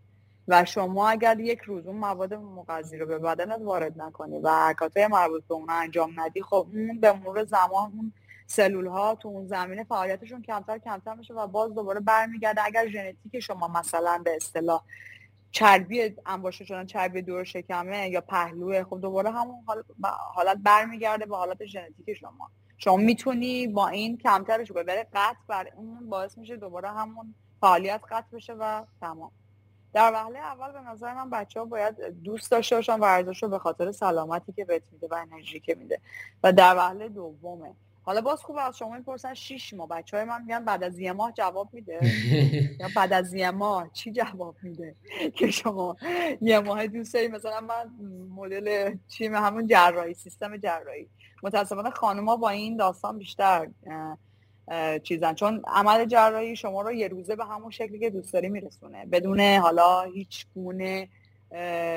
[0.48, 4.96] و شما اگر یک روز اون مواد مغذی رو به بدنت وارد نکنی و حرکات
[4.96, 8.12] مربوط به اون انجام ندی خب اون به مرور زمان اون
[8.46, 12.64] سلول ها تو اون زمینه فعالیتشون کمتر کمتر میشه و باز دوباره برمیگرده.
[12.64, 14.82] اگر ژنتیک شما مثلا به اصطلاح
[15.50, 19.64] چربی انباشته شدن چربی دور شکمه یا پهلوه خب دوباره همون
[20.34, 22.50] حالت برمیگرده به حالت ژنتیک شما.
[22.78, 28.00] شما می‌تونی با این کمترش رو ببره قطع بر اون باعث میشه دوباره همون فعالیت
[28.10, 29.30] قطع بشه و تمام.
[29.92, 33.58] در وهله اول به نظر من بچه ها باید دوست داشته باشن ورزش رو به
[33.58, 36.00] خاطر سلامتی که بهت میده و انرژی که میده.
[36.42, 37.74] و در وهله دومه.
[38.04, 39.88] حالا باز خوب از شما می‌پرسن شیش ماه.
[39.88, 42.00] بچه های من میگن بعد از یه ماه جواب میده.
[42.80, 44.94] یا بعد از یه ماه چی جواب میده
[45.34, 45.96] که شما
[46.40, 47.90] یه ماه دوست داری؟ مثلا من
[48.34, 51.08] مدل چیم همون جراحی سیستم جراحی.
[51.42, 53.68] متاسفانه خانوما با این داستان بیشتر
[55.02, 55.34] چیزن.
[55.34, 59.06] چون عمل جراحی شما رو یه روزه به همون شکلی که دوست داری میرسونه.
[59.06, 61.08] بدون حالا هیچ گونه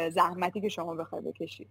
[0.09, 1.69] زحمتی که شما بخوای بکشید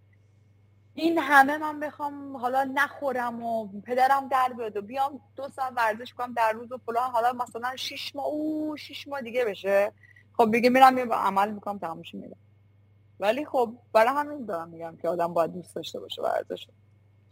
[0.93, 6.13] این همه من بخوام حالا نخورم و پدرم در بیاد و بیام دو ساعت ورزش
[6.13, 7.11] کنم در روز و فلان.
[7.11, 9.91] حالا مثلا شیش ماه او شیش ماه دیگه بشه.
[10.37, 12.37] خب دیگه میرم یه عمل می‌کنم تماشی میرم
[13.19, 16.67] ولی خب برای همین دارم میگم که آدم باید دوست داشته باشه ورزش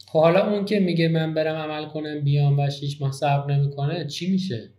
[0.07, 4.07] خب حالا اون که میگه من برم عمل کنم بیام و شیش ماه صبر نمی‌کنه
[4.07, 4.69] چی میشه؟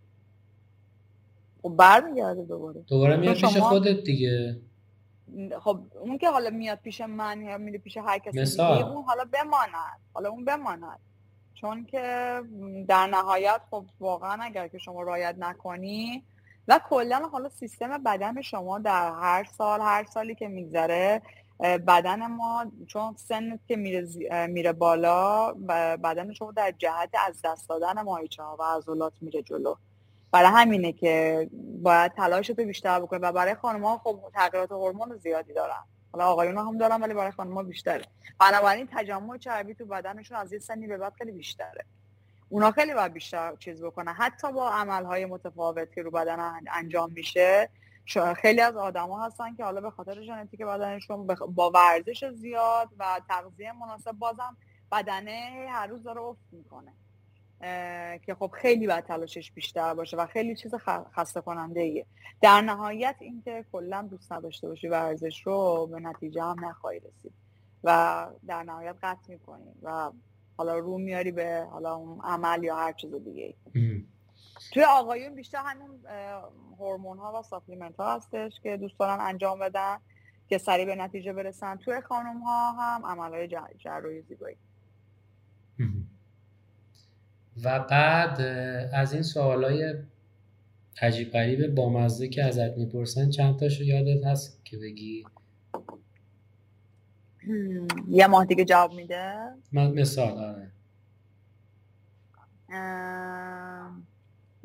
[1.61, 2.81] خب برمیگرده دوباره.
[2.87, 4.57] دوباره میاد پیش خودت دیگه.
[5.59, 8.83] خب اون که حالا میاد پیش من یا میره پیش هر کسی مثال.
[8.83, 9.99] اون حالا بماند.
[10.13, 10.99] حالا اون بماند.
[11.53, 12.41] چون که
[12.87, 16.23] در نهایت خب واقعا اگر که شما رایت نکنی
[16.67, 21.21] و کلا حالا سیستم بدن شما در هر سال هر سالی که میگذره
[21.59, 24.07] بدن ما چون سن که میره,
[24.47, 25.53] میره بالا
[26.03, 29.75] بدن شما در جهت از دست دادن ماهیچه ها و عضلات میره جلو.
[30.31, 31.49] برای همینه که
[31.81, 35.83] باید تلاشت رو بیشتر بکنه و برای خانم ها خب تغییرات هورمون زیادی دارن.
[36.11, 38.05] حالا آقایون هم دارن ولی برای خانم ها بیشتره.
[38.39, 41.85] بنابراین تجمع چربی تو بدنشون از یه سنی به بعد خیلی بیشتره.
[42.49, 44.13] اونا خیلی باید بیشتر چیز بکنن.
[44.13, 47.69] حتی با عملهای متفاوت که رو بدن انجام میشه
[48.35, 53.71] خیلی از آدما هستن که حالا به خاطر ژنتیک بدنشون با ورزش زیاد و تغذیه
[53.71, 54.57] مناسب بازم
[54.91, 56.93] بدنه هر روز داره افت می‌کنه.
[58.25, 60.75] که خب خیلی باید تلاشش بیشتر باشه و خیلی چیز
[61.15, 62.05] خسته کننده ایه
[62.41, 67.33] در نهایت اینکه کلا دوست نداشته باشی ورزش رو به نتیجه هم نخواهی رسید.
[67.83, 70.11] و در نهایت قطع می‌کنی و
[70.57, 73.55] حالا رو میاری به حالا اون عمل یا هر چیز دیگه
[74.73, 75.89] توی آقایون بیشتر همین
[76.79, 79.97] هورمون ها و ساپلیمنت ها هستش که دوست دارن انجام بدن
[80.47, 81.75] که سریع به نتیجه برسن.
[81.75, 83.47] توی خانم ها هم عمل های
[83.77, 84.57] جراحی زیبایی.
[87.63, 88.41] و بعد
[88.93, 89.93] از این سوال های
[91.01, 95.25] عجیب غریب بامزه که ازت می‌پرسن چند تاشو یادت هست که بگی؟
[98.07, 99.35] یه ماه دیگه جواب میده؟
[99.71, 100.71] من مثال آره.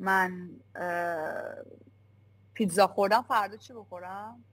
[0.00, 0.50] من
[2.54, 4.44] پیتزا خوردم فردا چی بخورم؟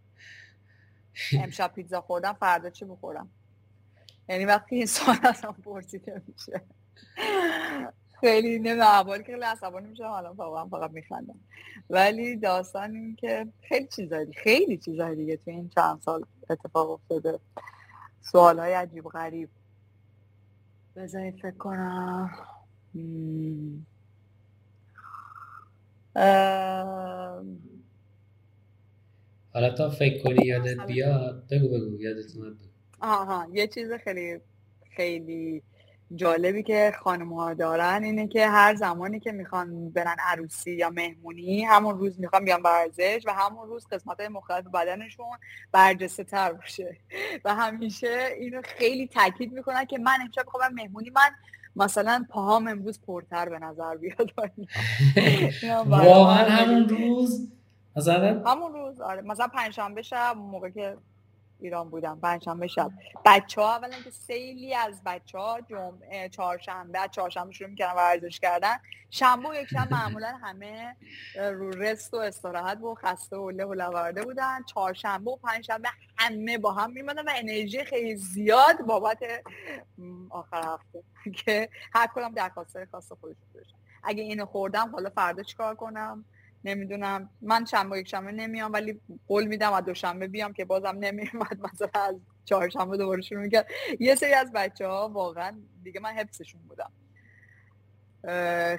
[1.33, 3.29] امشب پیتزا خوردم فردا چی بخورم؟
[4.29, 6.61] یعنی وقتی این سوال ازم پرسیده میشه.
[8.19, 11.39] خیلی نه اول که خیلی عصبانی میشه حالا واقعا فقط میخندم.
[11.89, 17.39] ولی داستان این که خیلی چیزایی خیلی چیزایی دیگه تو این چند سال اتفاق افتاده.
[18.21, 19.49] سوال های عجیب غریب.
[20.95, 22.31] بذارید فکر کنم.
[29.53, 32.55] حالا تا فکر کنی یادت بیاد بگو بگو یادت اومد.
[33.01, 34.39] آها یه چیز خیلی
[34.95, 35.63] خیلی
[36.15, 41.63] جالبی که خانم ها دارن اینه که هر زمانی که می‌خوان برن عروسی یا مهمونی
[41.63, 45.37] همون روز می‌خوان بیان ورزش و همون روز قسمت های مختلف بدنشون
[45.71, 46.97] برجسته تر باشه.
[47.45, 51.29] و همیشه اینو خیلی تاکید می‌کنن که من امشب می‌خوام مهمونی من
[51.77, 54.31] مثلا پاهام امروز پرتر به نظر بیاد.
[55.89, 57.47] واقعا همون روز
[57.95, 59.21] مثلا همون روز آره.
[59.21, 60.97] مثلا پنجشنبه شب موقع که
[61.59, 62.91] ایران بودم پنجشنبه شب.
[63.25, 68.77] بچه ها اولا که سیلی از بچه ها جمعه چهارشنبه چهارشنبه شروع می‌کردن ورزش کردن.
[69.09, 70.95] شنبه و معمولا همه
[71.35, 74.63] رو رست و استراحت و خسته و له و لورده بودن.
[74.63, 79.19] چهارشنبه و پنجشنبه همه با هم میمدن و انرژی خیلی زیاد بابت
[80.29, 81.03] آخر هفته
[81.45, 83.77] که هر کدام درخواست خاص خودش داشتن.
[84.03, 86.25] اگه اینو خوردم حالا فردا چیکار کنم؟
[86.67, 87.29] نمی‌دونم.
[87.41, 91.89] من شنبه یک شنبه نمیام ولی قول میدم و دوشنبه بیام که بازم نمیومد مثلا
[91.93, 92.15] از
[92.45, 93.67] چهارشنبه دوباره شروع می‌کرد
[93.99, 96.91] یه سری از بچه ها واقعا دیگه من حفظشون بودم.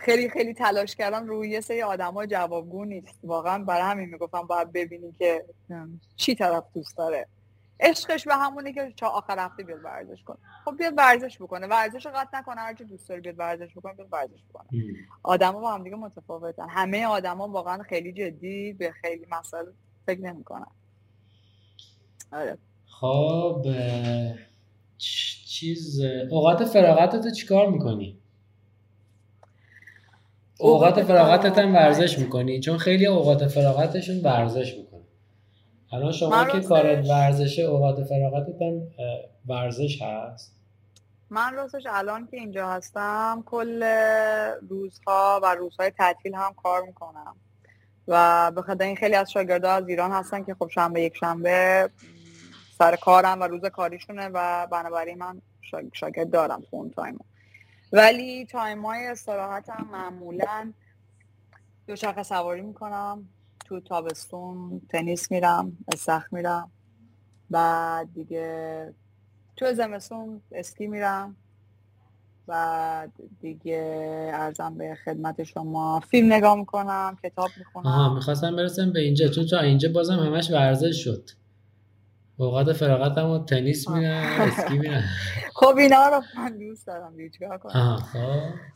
[0.00, 1.26] خیلی خیلی تلاش کردم.
[1.26, 3.18] روی یه سری آدم ها جوابگو نیست.
[3.22, 5.44] واقعا برای همین می‌گفتم باید ببینی که
[6.16, 7.26] چی طرف دوست داره.
[7.80, 10.36] عشقش به همونه که چه آخر هفته بیاد ورزش کنه.
[10.64, 11.66] خب بیاد ورزش بکنه.
[11.66, 12.60] ورزش رو قطع نکنه.
[12.60, 14.68] هر دوست داره بیاد ورزش بکنه بیاد ورزش بکنه.
[15.22, 16.68] آدما با هم دیگه متفاوتن.
[16.68, 19.64] همه آدما واقعا خیلی جدی به خیلی مسائل
[20.06, 20.66] فکر نمی‌کنن.
[22.32, 22.58] آره.
[22.86, 23.66] خب
[25.46, 26.00] چیز
[26.30, 28.18] اوقات فراغتت رو چیکار می‌کنی؟
[30.60, 34.87] اوقات فراغتت هم ورزش می‌کنی؟ چون خیلی اوقات فراغتشون ورزش می‌کنی
[35.92, 38.82] الان شما که کارت ورزشه اوقات فراغتت هم
[39.46, 40.54] ورزش هست؟
[41.30, 43.82] من راستش الان که اینجا هستم کل
[44.68, 47.36] روزها و روزهای تعطیل هم کار می‌کنم.
[48.08, 51.90] و به خاطر این خیلی از شاگردها از ایران هستن که خب شنبه یک شنبه
[52.78, 55.42] سر کارم و روز کاریشونه و بنابراین من
[55.92, 57.18] شاگرد دارم اون time
[57.92, 60.72] ولی time های استراحت هم معمولا
[61.86, 63.28] دوچرخه سواری می‌کنم.
[63.68, 66.70] تو تابستون تنیس میرم استخ میرم
[67.50, 68.94] بعد دیگه
[69.56, 71.36] تو زمستون اسکی میرم
[72.46, 77.86] بعد دیگه عرضم به خدمت شما فیلم نگاه می‌کنم کتاب می‌خونم.
[77.86, 81.30] آها می‌خواستم برسم به اینجا چون تا اینجا بازم همش ورزش شد.
[82.36, 85.02] اوقات فراغتم و تنیس میرم اسکی میرم.
[85.60, 88.68] خب اینا رو من دوست دارم دیگه کنم؟ خب.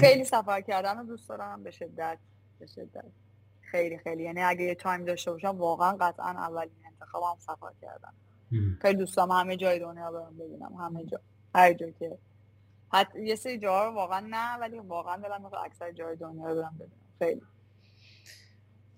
[0.00, 2.18] خیلی سفر کردن رو دوست دارم به شدت
[2.58, 3.23] به شدت.
[3.74, 4.22] خیلی خیلی.
[4.22, 8.12] یعنی اگه یه تایم داشته باشم واقعا قطعا اولین انتخابم سفر کردن
[8.82, 11.20] خیلی دوستم همه جای دنیا برم ببینم همه جا.
[11.54, 12.18] هر جا که.
[12.92, 16.54] حتی یه سری جاها رو واقعا نه ولی واقعا دلم می‌خواد اکثر جای دنیا رو
[16.54, 16.92] برم ببینم.
[17.18, 17.42] خیلی.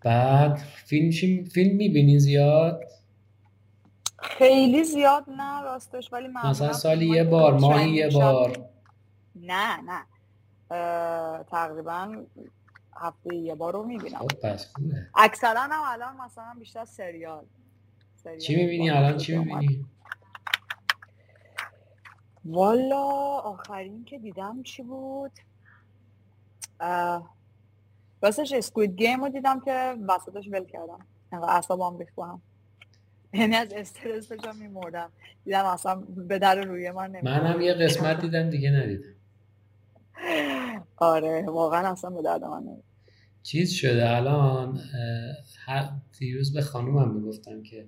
[0.00, 2.84] بعد فیلم فیلم می‌بینی زیاد؟
[4.18, 8.68] خیلی زیاد نه راستش ولی مثلا سالی یه بار ماهی یه بار.
[9.34, 10.06] نه نه.
[11.44, 12.26] تقریبا
[13.00, 14.18] هفته یه بار رو می‌بینم.
[14.18, 14.56] خب،
[15.14, 17.44] اکثرا هم الان مثلا بیشتر سریال,
[18.16, 19.86] سریال چی می‌بینی؟ الان چی می‌بینی؟
[22.44, 23.04] والا
[23.38, 25.32] آخرین که دیدم چی بود؟
[28.22, 31.06] راستش اسکوید گیم رو دیدم که وسطش ول کردم.
[31.32, 32.42] اعصابم ریخت هم.
[33.32, 35.12] یعنی از استرس داشتم میمردم.
[35.44, 39.14] دیدم اصلا به در روی من نمیدم منم یه قسمت دیدم دیگه ندیدم.
[40.96, 42.84] آره واقعا اصلا به درد من نمید.
[43.42, 44.80] چیز شده الان
[46.18, 47.84] دیروز به خانومم می‌گفتم که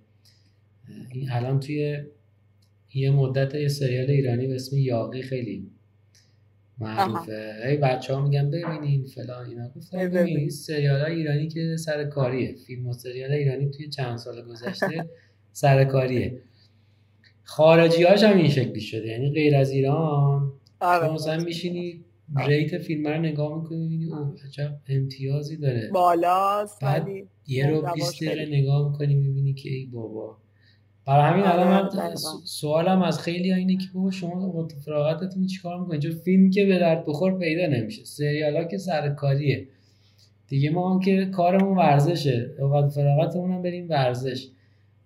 [1.12, 2.02] این الان توی
[2.94, 5.70] یه مدت یه سریال ایرانی به اسم یاقی خیلی
[6.78, 7.62] معروفه.
[7.66, 9.68] هی بچه ها میگن ببینین فلان اینا.
[9.68, 15.08] گفتم ببینین سریال ایرانی که سرکاریه فیلم و سریال ایرانی توی چند سال گذشته
[15.52, 16.40] سرکاریه
[17.44, 19.06] خارجی هاش هم این شکلی شده.
[19.06, 20.52] یعنی غیر از ایران.
[20.80, 21.12] آره.
[21.12, 22.04] مثلا میشینی
[22.36, 25.90] ریت فیلم رو نگاه می‌کنی می‌بینی اوه عجب امتیازی داره.
[25.92, 27.08] بالاست بعد
[27.46, 30.36] یه رو 20 دقیقه نگاه می‌کنی می‌بینی که ای بابا.
[31.06, 32.14] برای همین آره، الان من
[32.44, 37.04] سوالم از خیلی اینه که بابا شما فراغتتون چیکار می‌کنید چون فیلم که به درد
[37.06, 38.04] بخور پیدا نمیشه.
[38.04, 39.68] سریال ها که سرکاریه.
[40.48, 44.48] دیگه ما هم که کارمون ورزشه اوقات فراغتمون هم بریم ورزش.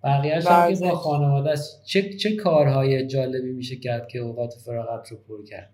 [0.04, 1.84] بقیهش هم که با خانواده است.
[1.84, 5.70] چه چه کارهای جالبی میشه کرد که اوقات فراغت رو پر کرد؟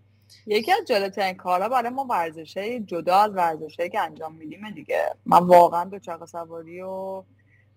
[0.46, 5.14] یکی از جالبترین کارها برای ما ورزشه جدا از ورزشه که انجام میدیم دیگه.
[5.26, 7.22] من واقعا دو چرخ سواری و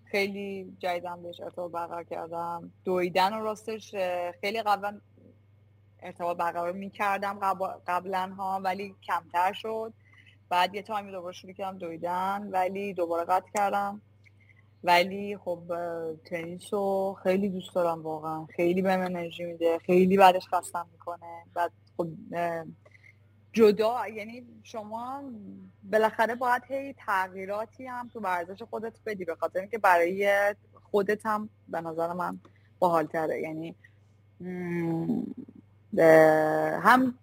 [0.04, 2.72] خیلی جدیدم بهش ارتباط برقرار کردم.
[2.84, 3.94] دویدن و راستش
[4.40, 5.00] خیلی قبلا
[6.02, 7.38] ارتباط برقرار می‌کردم
[7.86, 9.92] قبلا ها ولی کمتر شد.
[10.48, 14.00] بعد یه تایمی دوباره شروع کردم دویدن ولی دوباره قطع کردم.
[14.84, 15.62] ولی خب
[16.24, 18.46] تنیس رو خیلی دوست دارم واقعا.
[18.46, 21.44] خیلی بهم انرژی میده خیلی بعدش خستم می‌کنه.
[21.54, 22.08] بعد خب
[23.52, 25.22] جدا یعنی شما
[25.92, 30.54] بالاخره باید هی تغییراتی هم تو ورزش خودت بدی به خاطر اینکه برای
[30.90, 32.40] خودت هم به نظر من
[32.78, 33.40] باحالتره.
[33.40, 33.74] یعنی
[36.82, 37.18] هم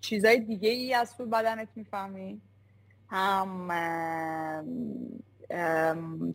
[0.00, 2.40] چیزای دیگه ای از تو بدنت می‌فهمی
[3.08, 3.70] هم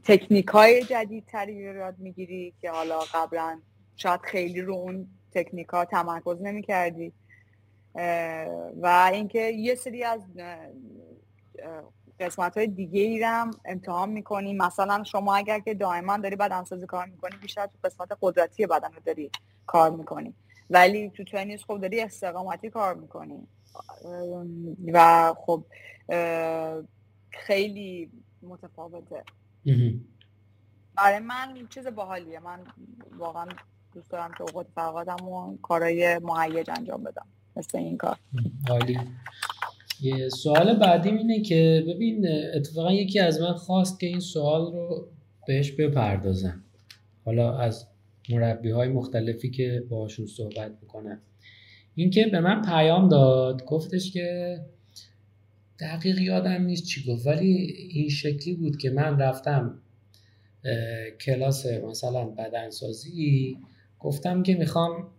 [0.04, 3.62] تکنیک های جدیدتری رو یاد می‌گیری که حالا قبلا
[3.96, 7.14] شاید خیلی رو اون تکنیک ها تمرکز نمی کردی
[8.82, 10.22] و اینکه یه سری از
[12.20, 14.54] قسمت های دیگه ای هم امتحان می‌کنی.
[14.54, 19.00] مثلا شما اگر که دائما داری بدنسازی کار می‌کنی بیشتر تو قسمت قدرتی بدن رو
[19.06, 19.32] داری
[19.66, 20.34] کار می‌کنی.
[20.70, 23.48] ولی تو تنیس خب داری استقامتی کار می‌کنی.
[24.94, 25.64] و خب
[27.30, 28.12] خیلی
[28.48, 29.24] متفاوته.
[30.98, 32.40] برای من چیز باحالیه.
[32.40, 32.60] من
[33.18, 33.46] واقعا
[33.94, 37.26] دوست دارم که اوقات فراغتم و کارهای مهیج انجام بدم.
[37.56, 38.18] مثل این کار.
[38.70, 39.00] عالی.
[40.02, 45.08] یه سوال بعدی اینه که ببین اتفاقا یکی از من خواست که این سوال رو
[45.48, 46.64] بهش بپردازم.
[47.26, 47.88] حالا از
[48.30, 51.22] مربی های مختلفی که باشون صحبت می‌کنم.
[51.96, 54.60] اینکه به من پیام داد گفتش که
[55.80, 57.54] دقیق یادم نیست چی گفت ولی
[57.92, 59.82] این شکلی بود که من رفتم
[61.22, 63.58] کلاس مثلا بدنسازی
[64.00, 65.10] گفتم که می‌خوام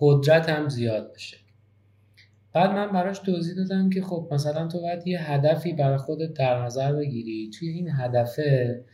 [0.00, 1.36] قدرتم زیاد بشه.
[2.52, 6.64] بعد من براش توضیح دادم که خب مثلا تو باید یه هدفی برای خودت در
[6.64, 7.50] نظر بگیری.
[7.58, 8.84] توی این هدفه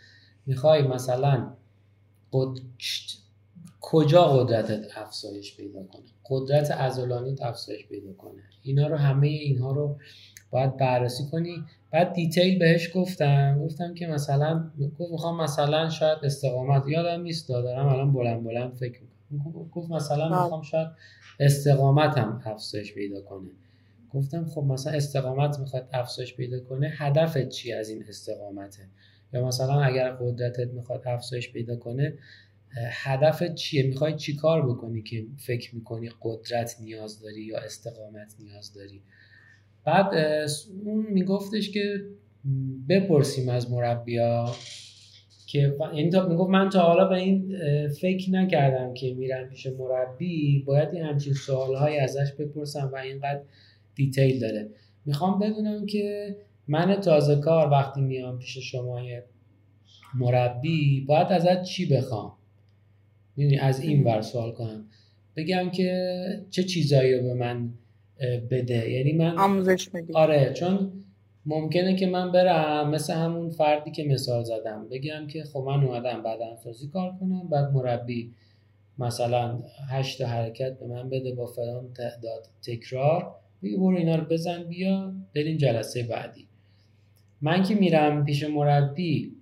[0.46, 1.54] می‌خوای مثلا
[2.32, 2.58] قد...
[3.80, 8.42] کجا قدرتت افزایش پیدا کنه؟ قدرت عضلانیت افزایش پیدا کنه.
[8.62, 9.98] اینا رو همه اینها رو
[10.50, 11.64] باید بررسی کنی.
[11.90, 17.88] بعد دیتیل بهش گفتم گفتم که مثلا گفت می‌خوام مثلا شاید استقامت یادم نیست دارم
[17.88, 19.00] الان بلند بلند فکر
[19.30, 19.52] می‌کنم.
[19.72, 20.42] گفت مثلا بله.
[20.42, 20.88] می‌خوام شاید
[21.40, 23.48] استقامتم افزایش پیدا کنه.
[24.10, 28.82] گفتم خب مثلا استقامت می‌خواد افزایش پیدا کنه هدفت چی از این استقامته؟
[29.32, 32.14] یا مثلا اگر قدرتت می‌خواد افزایش پیدا کنه
[32.90, 38.74] هدفت چیه؟ می‌خوای چی کار بکنی که فکر می‌کنی قدرت نیاز داری یا استقامت نیاز
[38.74, 39.02] داری؟
[39.88, 40.14] بعد
[40.84, 42.04] اون میگفتش که
[42.88, 44.44] بپرسیم از مربیا
[45.46, 47.58] که یعنی می‌گفت من تا حالا به این
[47.88, 53.40] فکر نکردم که میرم پیش مربی باید این همچین سوالهایی ازش بپرسم و اینقدر
[53.94, 54.68] دیتیل داره.
[55.06, 56.36] می‌خوام بدونم که
[56.68, 59.00] من تازه کار وقتی میام پیش شما
[60.14, 62.32] مربی باید ازت چی بخوام؟
[63.36, 64.84] می‌دونی از این ور سوال کنم.
[65.36, 66.20] بگم که
[66.50, 67.70] چه چیزایی رو به من
[68.50, 68.90] بده.
[68.90, 70.12] یعنی من آموزش میدی.
[70.12, 70.92] آره چون
[71.46, 74.88] ممکنه که من برم مثل همون فردی که مثال زدم.
[74.88, 78.32] بگم که خب من اومدم بدنسازی کار کنم بعد مربی
[78.98, 79.58] مثلا
[79.90, 83.34] هشت حرکت به من بده با فلان تعداد تکرار.
[83.62, 86.48] بگی برو اینا رو بزن بیا بریم جلسه بعدی.
[87.40, 89.32] من که میرم پیش مربی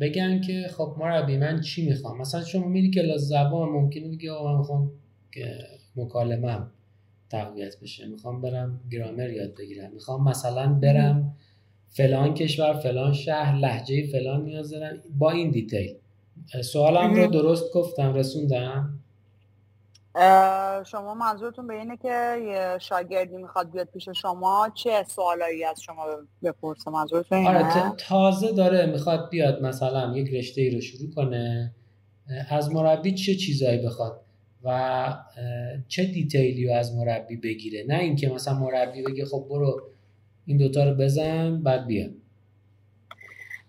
[0.00, 4.52] بگن که خب مربی من چی می‌خوام؟ مثلا شما میری کلاس زبان ممکنه بگی آقا
[4.52, 4.90] من می‌خوام
[5.96, 6.70] مکالمم
[7.32, 8.06] تقویت بشه.
[8.06, 9.90] می‌خوام برم گرامر یاد بگیرم.
[9.92, 11.36] می‌خوام مثلا برم
[11.88, 14.96] فلان کشور فلان شهر لحجه فلان نیاز دارم.
[15.18, 15.94] با این دیتیل.
[16.64, 18.98] سوالم رو درست گفتم رسوندم؟
[20.86, 26.06] شما منظورتون به اینه که یه شاگردی می‌خواد بیاد پیش شما چه سوالایی از شما
[26.42, 31.74] بپرسه؟ منظورتون اینه؟ آره تازه داره می‌خواد بیاد مثلا یک رشته ای رو شروع کنه.
[32.50, 34.20] از مربی چه چیزایی بخواد؟
[34.64, 35.14] و
[35.88, 39.82] چه دیتیلی رو از مربی بگیره؟ نه اینکه مثلا مربی بگه خب برو
[40.46, 42.08] این دوتا رو بزن بعد بیا.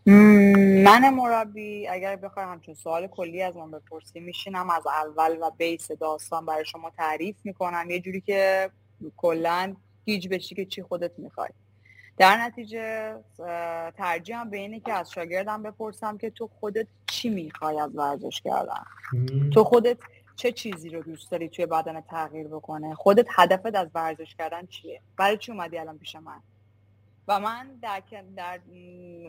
[0.06, 5.92] من مربی اگر بخوای همچون سوال کلی از من بپرسی میشینم از اول و بیس
[5.92, 7.90] داستان برای شما تعریف می‌کنم.
[7.90, 8.70] یه جوری که
[9.18, 9.76] کلا
[10.06, 11.50] گیج بشی که چی خودت می‌خوای.
[12.18, 13.16] در نتیجه
[13.98, 18.84] ترجیحم به اینه که از شاگردم بپرسم که تو خودت چی می‌خوای از ورزش کردن؟
[19.54, 19.98] تو خودت
[20.36, 25.02] چه چیزی رو دوست داری توی بدن تغییر بکنه؟ خودت هدفت از ورزش کردن چیه؟
[25.18, 26.42] برای چی اومدی الان پیش من؟
[27.28, 28.04] و من در,
[28.36, 28.60] در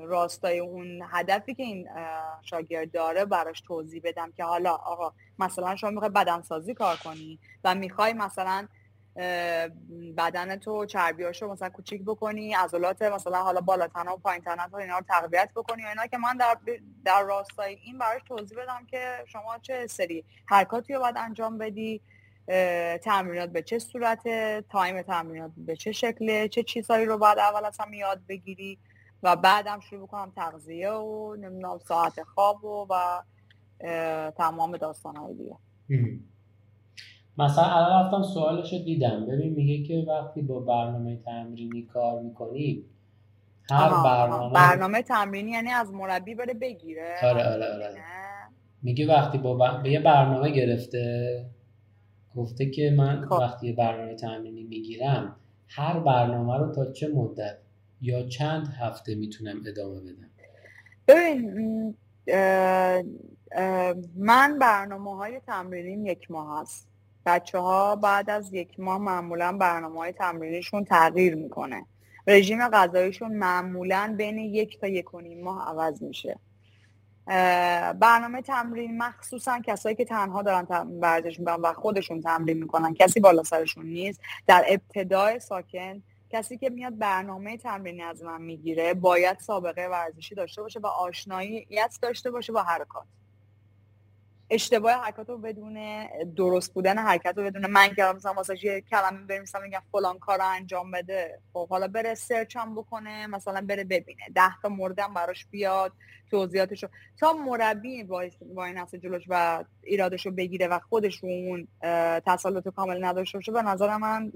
[0.05, 1.89] راستای اون هدفی که این
[2.43, 7.75] شاگرد داره براش توضیح بدم که حالا آقا مثلا شما می‌خوای بدنسازی کار کنی و
[7.75, 8.69] می‌خوای مثلا
[10.17, 15.05] بدن تو چربیاشو مثلا کوچیک بکنی عضلات مثلا حالا بالاتنه و پایین تنه اینا رو
[15.09, 16.59] تقویت بکنی و اینا که من در,
[17.05, 22.01] در راستای این براش توضیح بدم که شما چه سری حرکاتی رو باید انجام بدی
[23.03, 24.29] تمرینات به چه صورت
[24.69, 28.79] تایم تمرینات به چه شکله چه چیزهایی رو باید اول از هم یاد بگیری
[29.23, 33.23] و بعدم شروع کنم تغذیه و نمی‌دونم ساعت خواب و, و
[34.31, 35.57] تمام داستان های دیگه
[37.39, 39.27] مثلا الان رفتم سوالش رو دیدم.
[39.27, 42.85] ببین میگه که وقتی با برنامه تمرینی کار می‌کنی
[43.71, 47.15] هر برنامه برنامه تمرینی یعنی از مربی بره بگیره.
[47.23, 47.95] آره آره آره.
[48.83, 51.47] میگه وقتی با یه برنامه گرفته
[52.37, 53.33] گفته که من خب.
[53.33, 55.37] وقتی برنامه تمرینی می‌گیرم
[55.69, 57.59] هر برنامه رو تا چه مدت
[58.01, 60.31] یا چند هفته می‌تونم ادامه بدم؟
[61.09, 61.95] ببین
[64.17, 66.94] من برنامه های تمرینیم یک ماه هست.
[67.27, 71.87] بچه ها بعد از یک ماه معمولا برنامه های تمرینیشون تغییر می‌کنه.
[72.27, 76.39] رژیم غذاییشون معمولا بین یک تا یک و نیم ماه عوض میشه.
[78.01, 80.67] برنامه تمرین مخصوصا کسایی که تنها دارن
[81.01, 84.21] ورزش می‌کنن و خودشون تمرین می‌کنن کسی بالا سرشون نیست.
[84.47, 90.63] در ابتدای ساکن کسی که میاد برنامه تمرینی از من می‌گیره باید سابقه ورزشی داشته
[90.63, 93.07] باشه و آشناییت داشته باشه با حرکات.
[94.51, 99.27] اشتباه حرکات رو بدونه درست بودن حرکت رو بدونه من که مثلا واسه یه کلمه
[99.27, 101.41] بنویسم میگم فلان کار رو انجام بده.
[101.53, 104.23] خب حالا بره سرچ هم بکنه مثلا بره ببینه.
[104.35, 105.93] ده تا موردم براش بیاد
[106.31, 106.89] توضیحاتشو
[107.21, 111.69] تا مربی با این نفس جلوش و ایرادشو بگیره و خودش رو اون
[112.27, 114.33] تسلط کامل نداشته باشه به نظر من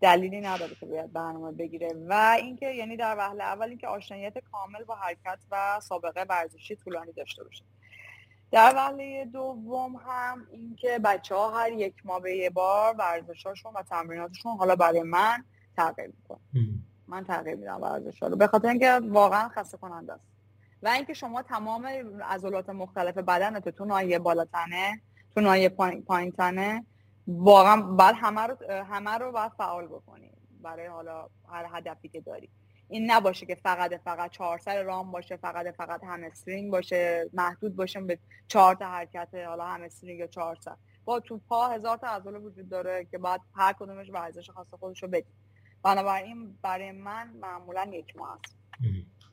[0.00, 1.88] دلیلی نداره که باید برنامه بگیره.
[2.08, 7.12] و اینکه یعنی در وهله اول اینکه آشناییت کامل با حرکت و سابقه ورزشی طولانی
[7.12, 7.64] داشته باشه.
[8.54, 13.82] در وهله دوم هم اینکه بچه ها هر یک ماه به یه بار ورزشاشون و
[13.82, 15.44] تمریناتشون حالا برای من
[15.76, 16.38] تغییر می‌کنه.
[17.08, 18.36] من تغییر میدم ورزش رو.
[18.36, 20.24] به خاطر اینکه واقعا خسته کننده است.
[20.82, 21.86] و اینکه شما تمام
[22.28, 25.00] عضلات مختلف بدنت تو ناحیه بالاتنه
[25.34, 25.68] تو ناحیه
[26.06, 26.84] پایین تنه
[27.26, 30.30] واقعا بعد همه رو همه رو باید فعال بکنی.
[30.62, 32.50] برای حالا هر هدفی که داری.
[32.94, 38.00] این نباشه که فقط فقط چهار سر رام باشه فقط فقط همسترینگ باشه محدود باشه
[38.00, 38.18] به
[38.48, 42.68] چهار تا حرکت حالا همسترینگ یا چهار سر با تو پا هزار تا عضله وجود
[42.68, 45.30] داره که بعد هر کدومش ورزش خاص خودش رو بدی
[45.82, 48.56] بنابراین برای من معمولا یک ماه است.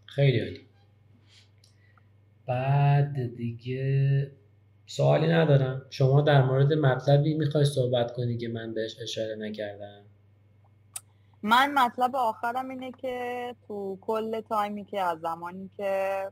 [0.06, 0.68] خیلی عالی.
[2.48, 4.32] بعد دیگه
[4.86, 5.86] سوالی ندارم.
[5.90, 10.11] شما در مورد مطلبی می‌خوای صحبت کنی که من بهش اشاره نکردم؟
[11.44, 16.32] من مطلب آخرم اینه که تو کل تایمی که از زمانی که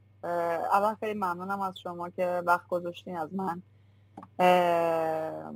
[0.73, 3.61] اول خیلی ممنونم از شما که وقت گذاشتین از من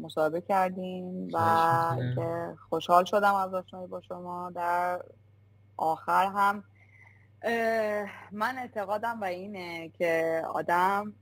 [0.01, 1.39] مصاحبه کردیم و
[2.15, 4.51] که خوشحال شدم از آشنایی با شما.
[4.55, 5.01] در
[5.77, 6.63] آخر هم
[8.31, 11.13] من اعتقادم و اینه که آدم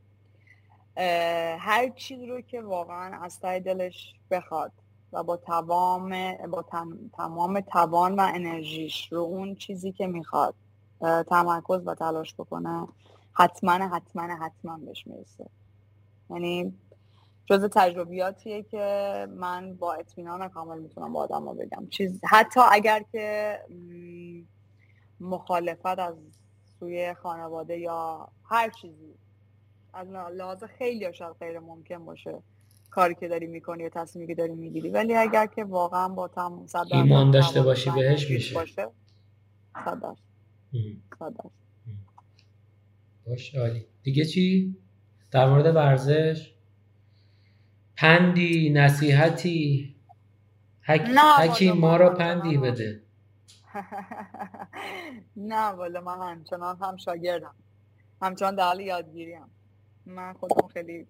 [1.59, 4.71] هر چیز رو که واقعا از ته دلش بخواد
[5.13, 6.65] و با تمام با
[7.13, 10.55] تمام توان و انرژیش رو اون چیزی که می‌خواد
[11.01, 12.87] تمرکز و تلاش بکنه
[13.33, 15.49] حتما حتما حتما بهش می‌رسه.
[16.29, 16.73] یعنی
[17.45, 21.87] جز تجربیاتیه که من با اطمینان کامل می‌تونم با آدم رو بگم.
[21.87, 23.59] چیز حتی اگر که
[25.19, 26.15] مخالفت از
[26.79, 29.15] سوی خانواده یا هر چیزی
[29.93, 32.43] از لحاظ خیلی شاید غیر ممکن باشه.
[32.91, 34.89] کاری که داری می‌کنی یا تصمیمی که داری می‌گیری.
[34.89, 38.55] ولی اگر که واقعا با تم ایمان داشته باشی بهش میشه.
[38.55, 38.87] باشه
[43.25, 43.85] باشه عالی.
[44.03, 44.75] دیگه چی؟
[45.31, 46.53] در مورد ورزش؟
[47.97, 49.95] پندی نصیحتی؟
[50.81, 51.01] حک...
[51.39, 53.01] حکی ما را پندی بده.
[55.35, 57.55] نه والا من همچنان هم شاگردم.
[58.21, 59.45] همچنان در حال یادگیریم.
[60.05, 61.07] من خودم خیلی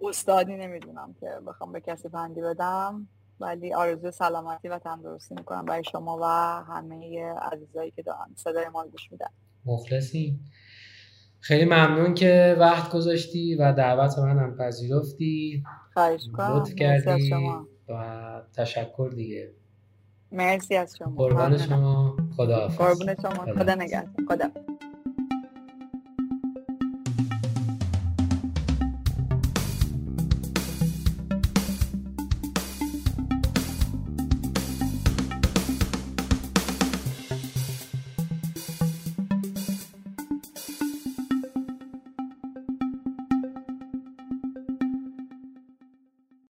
[0.00, 3.08] استادی نمی‌دونم که بخوام به کسی پندی بدم
[3.40, 6.24] ولی آرزو سلامتی و تندرستی می‌کنم برای شما و
[6.72, 8.26] همه عزیزایی که دارن.
[8.36, 9.30] صدای ما گوش میدن.
[9.64, 10.40] مخلصی.
[11.40, 15.64] خیلی ممنون که وقت گذاشتی و دعوت من هم پذیرفتی.
[15.94, 16.64] خواهش کنم.
[16.64, 17.30] کردی
[17.88, 19.52] و تشکر دیگه.
[20.32, 21.16] مرسی از شما.
[21.16, 22.16] قربان شما.
[22.36, 23.54] خدا قربان شما.
[23.54, 24.26] خدا نگهدار.
[24.28, 24.50] خدا.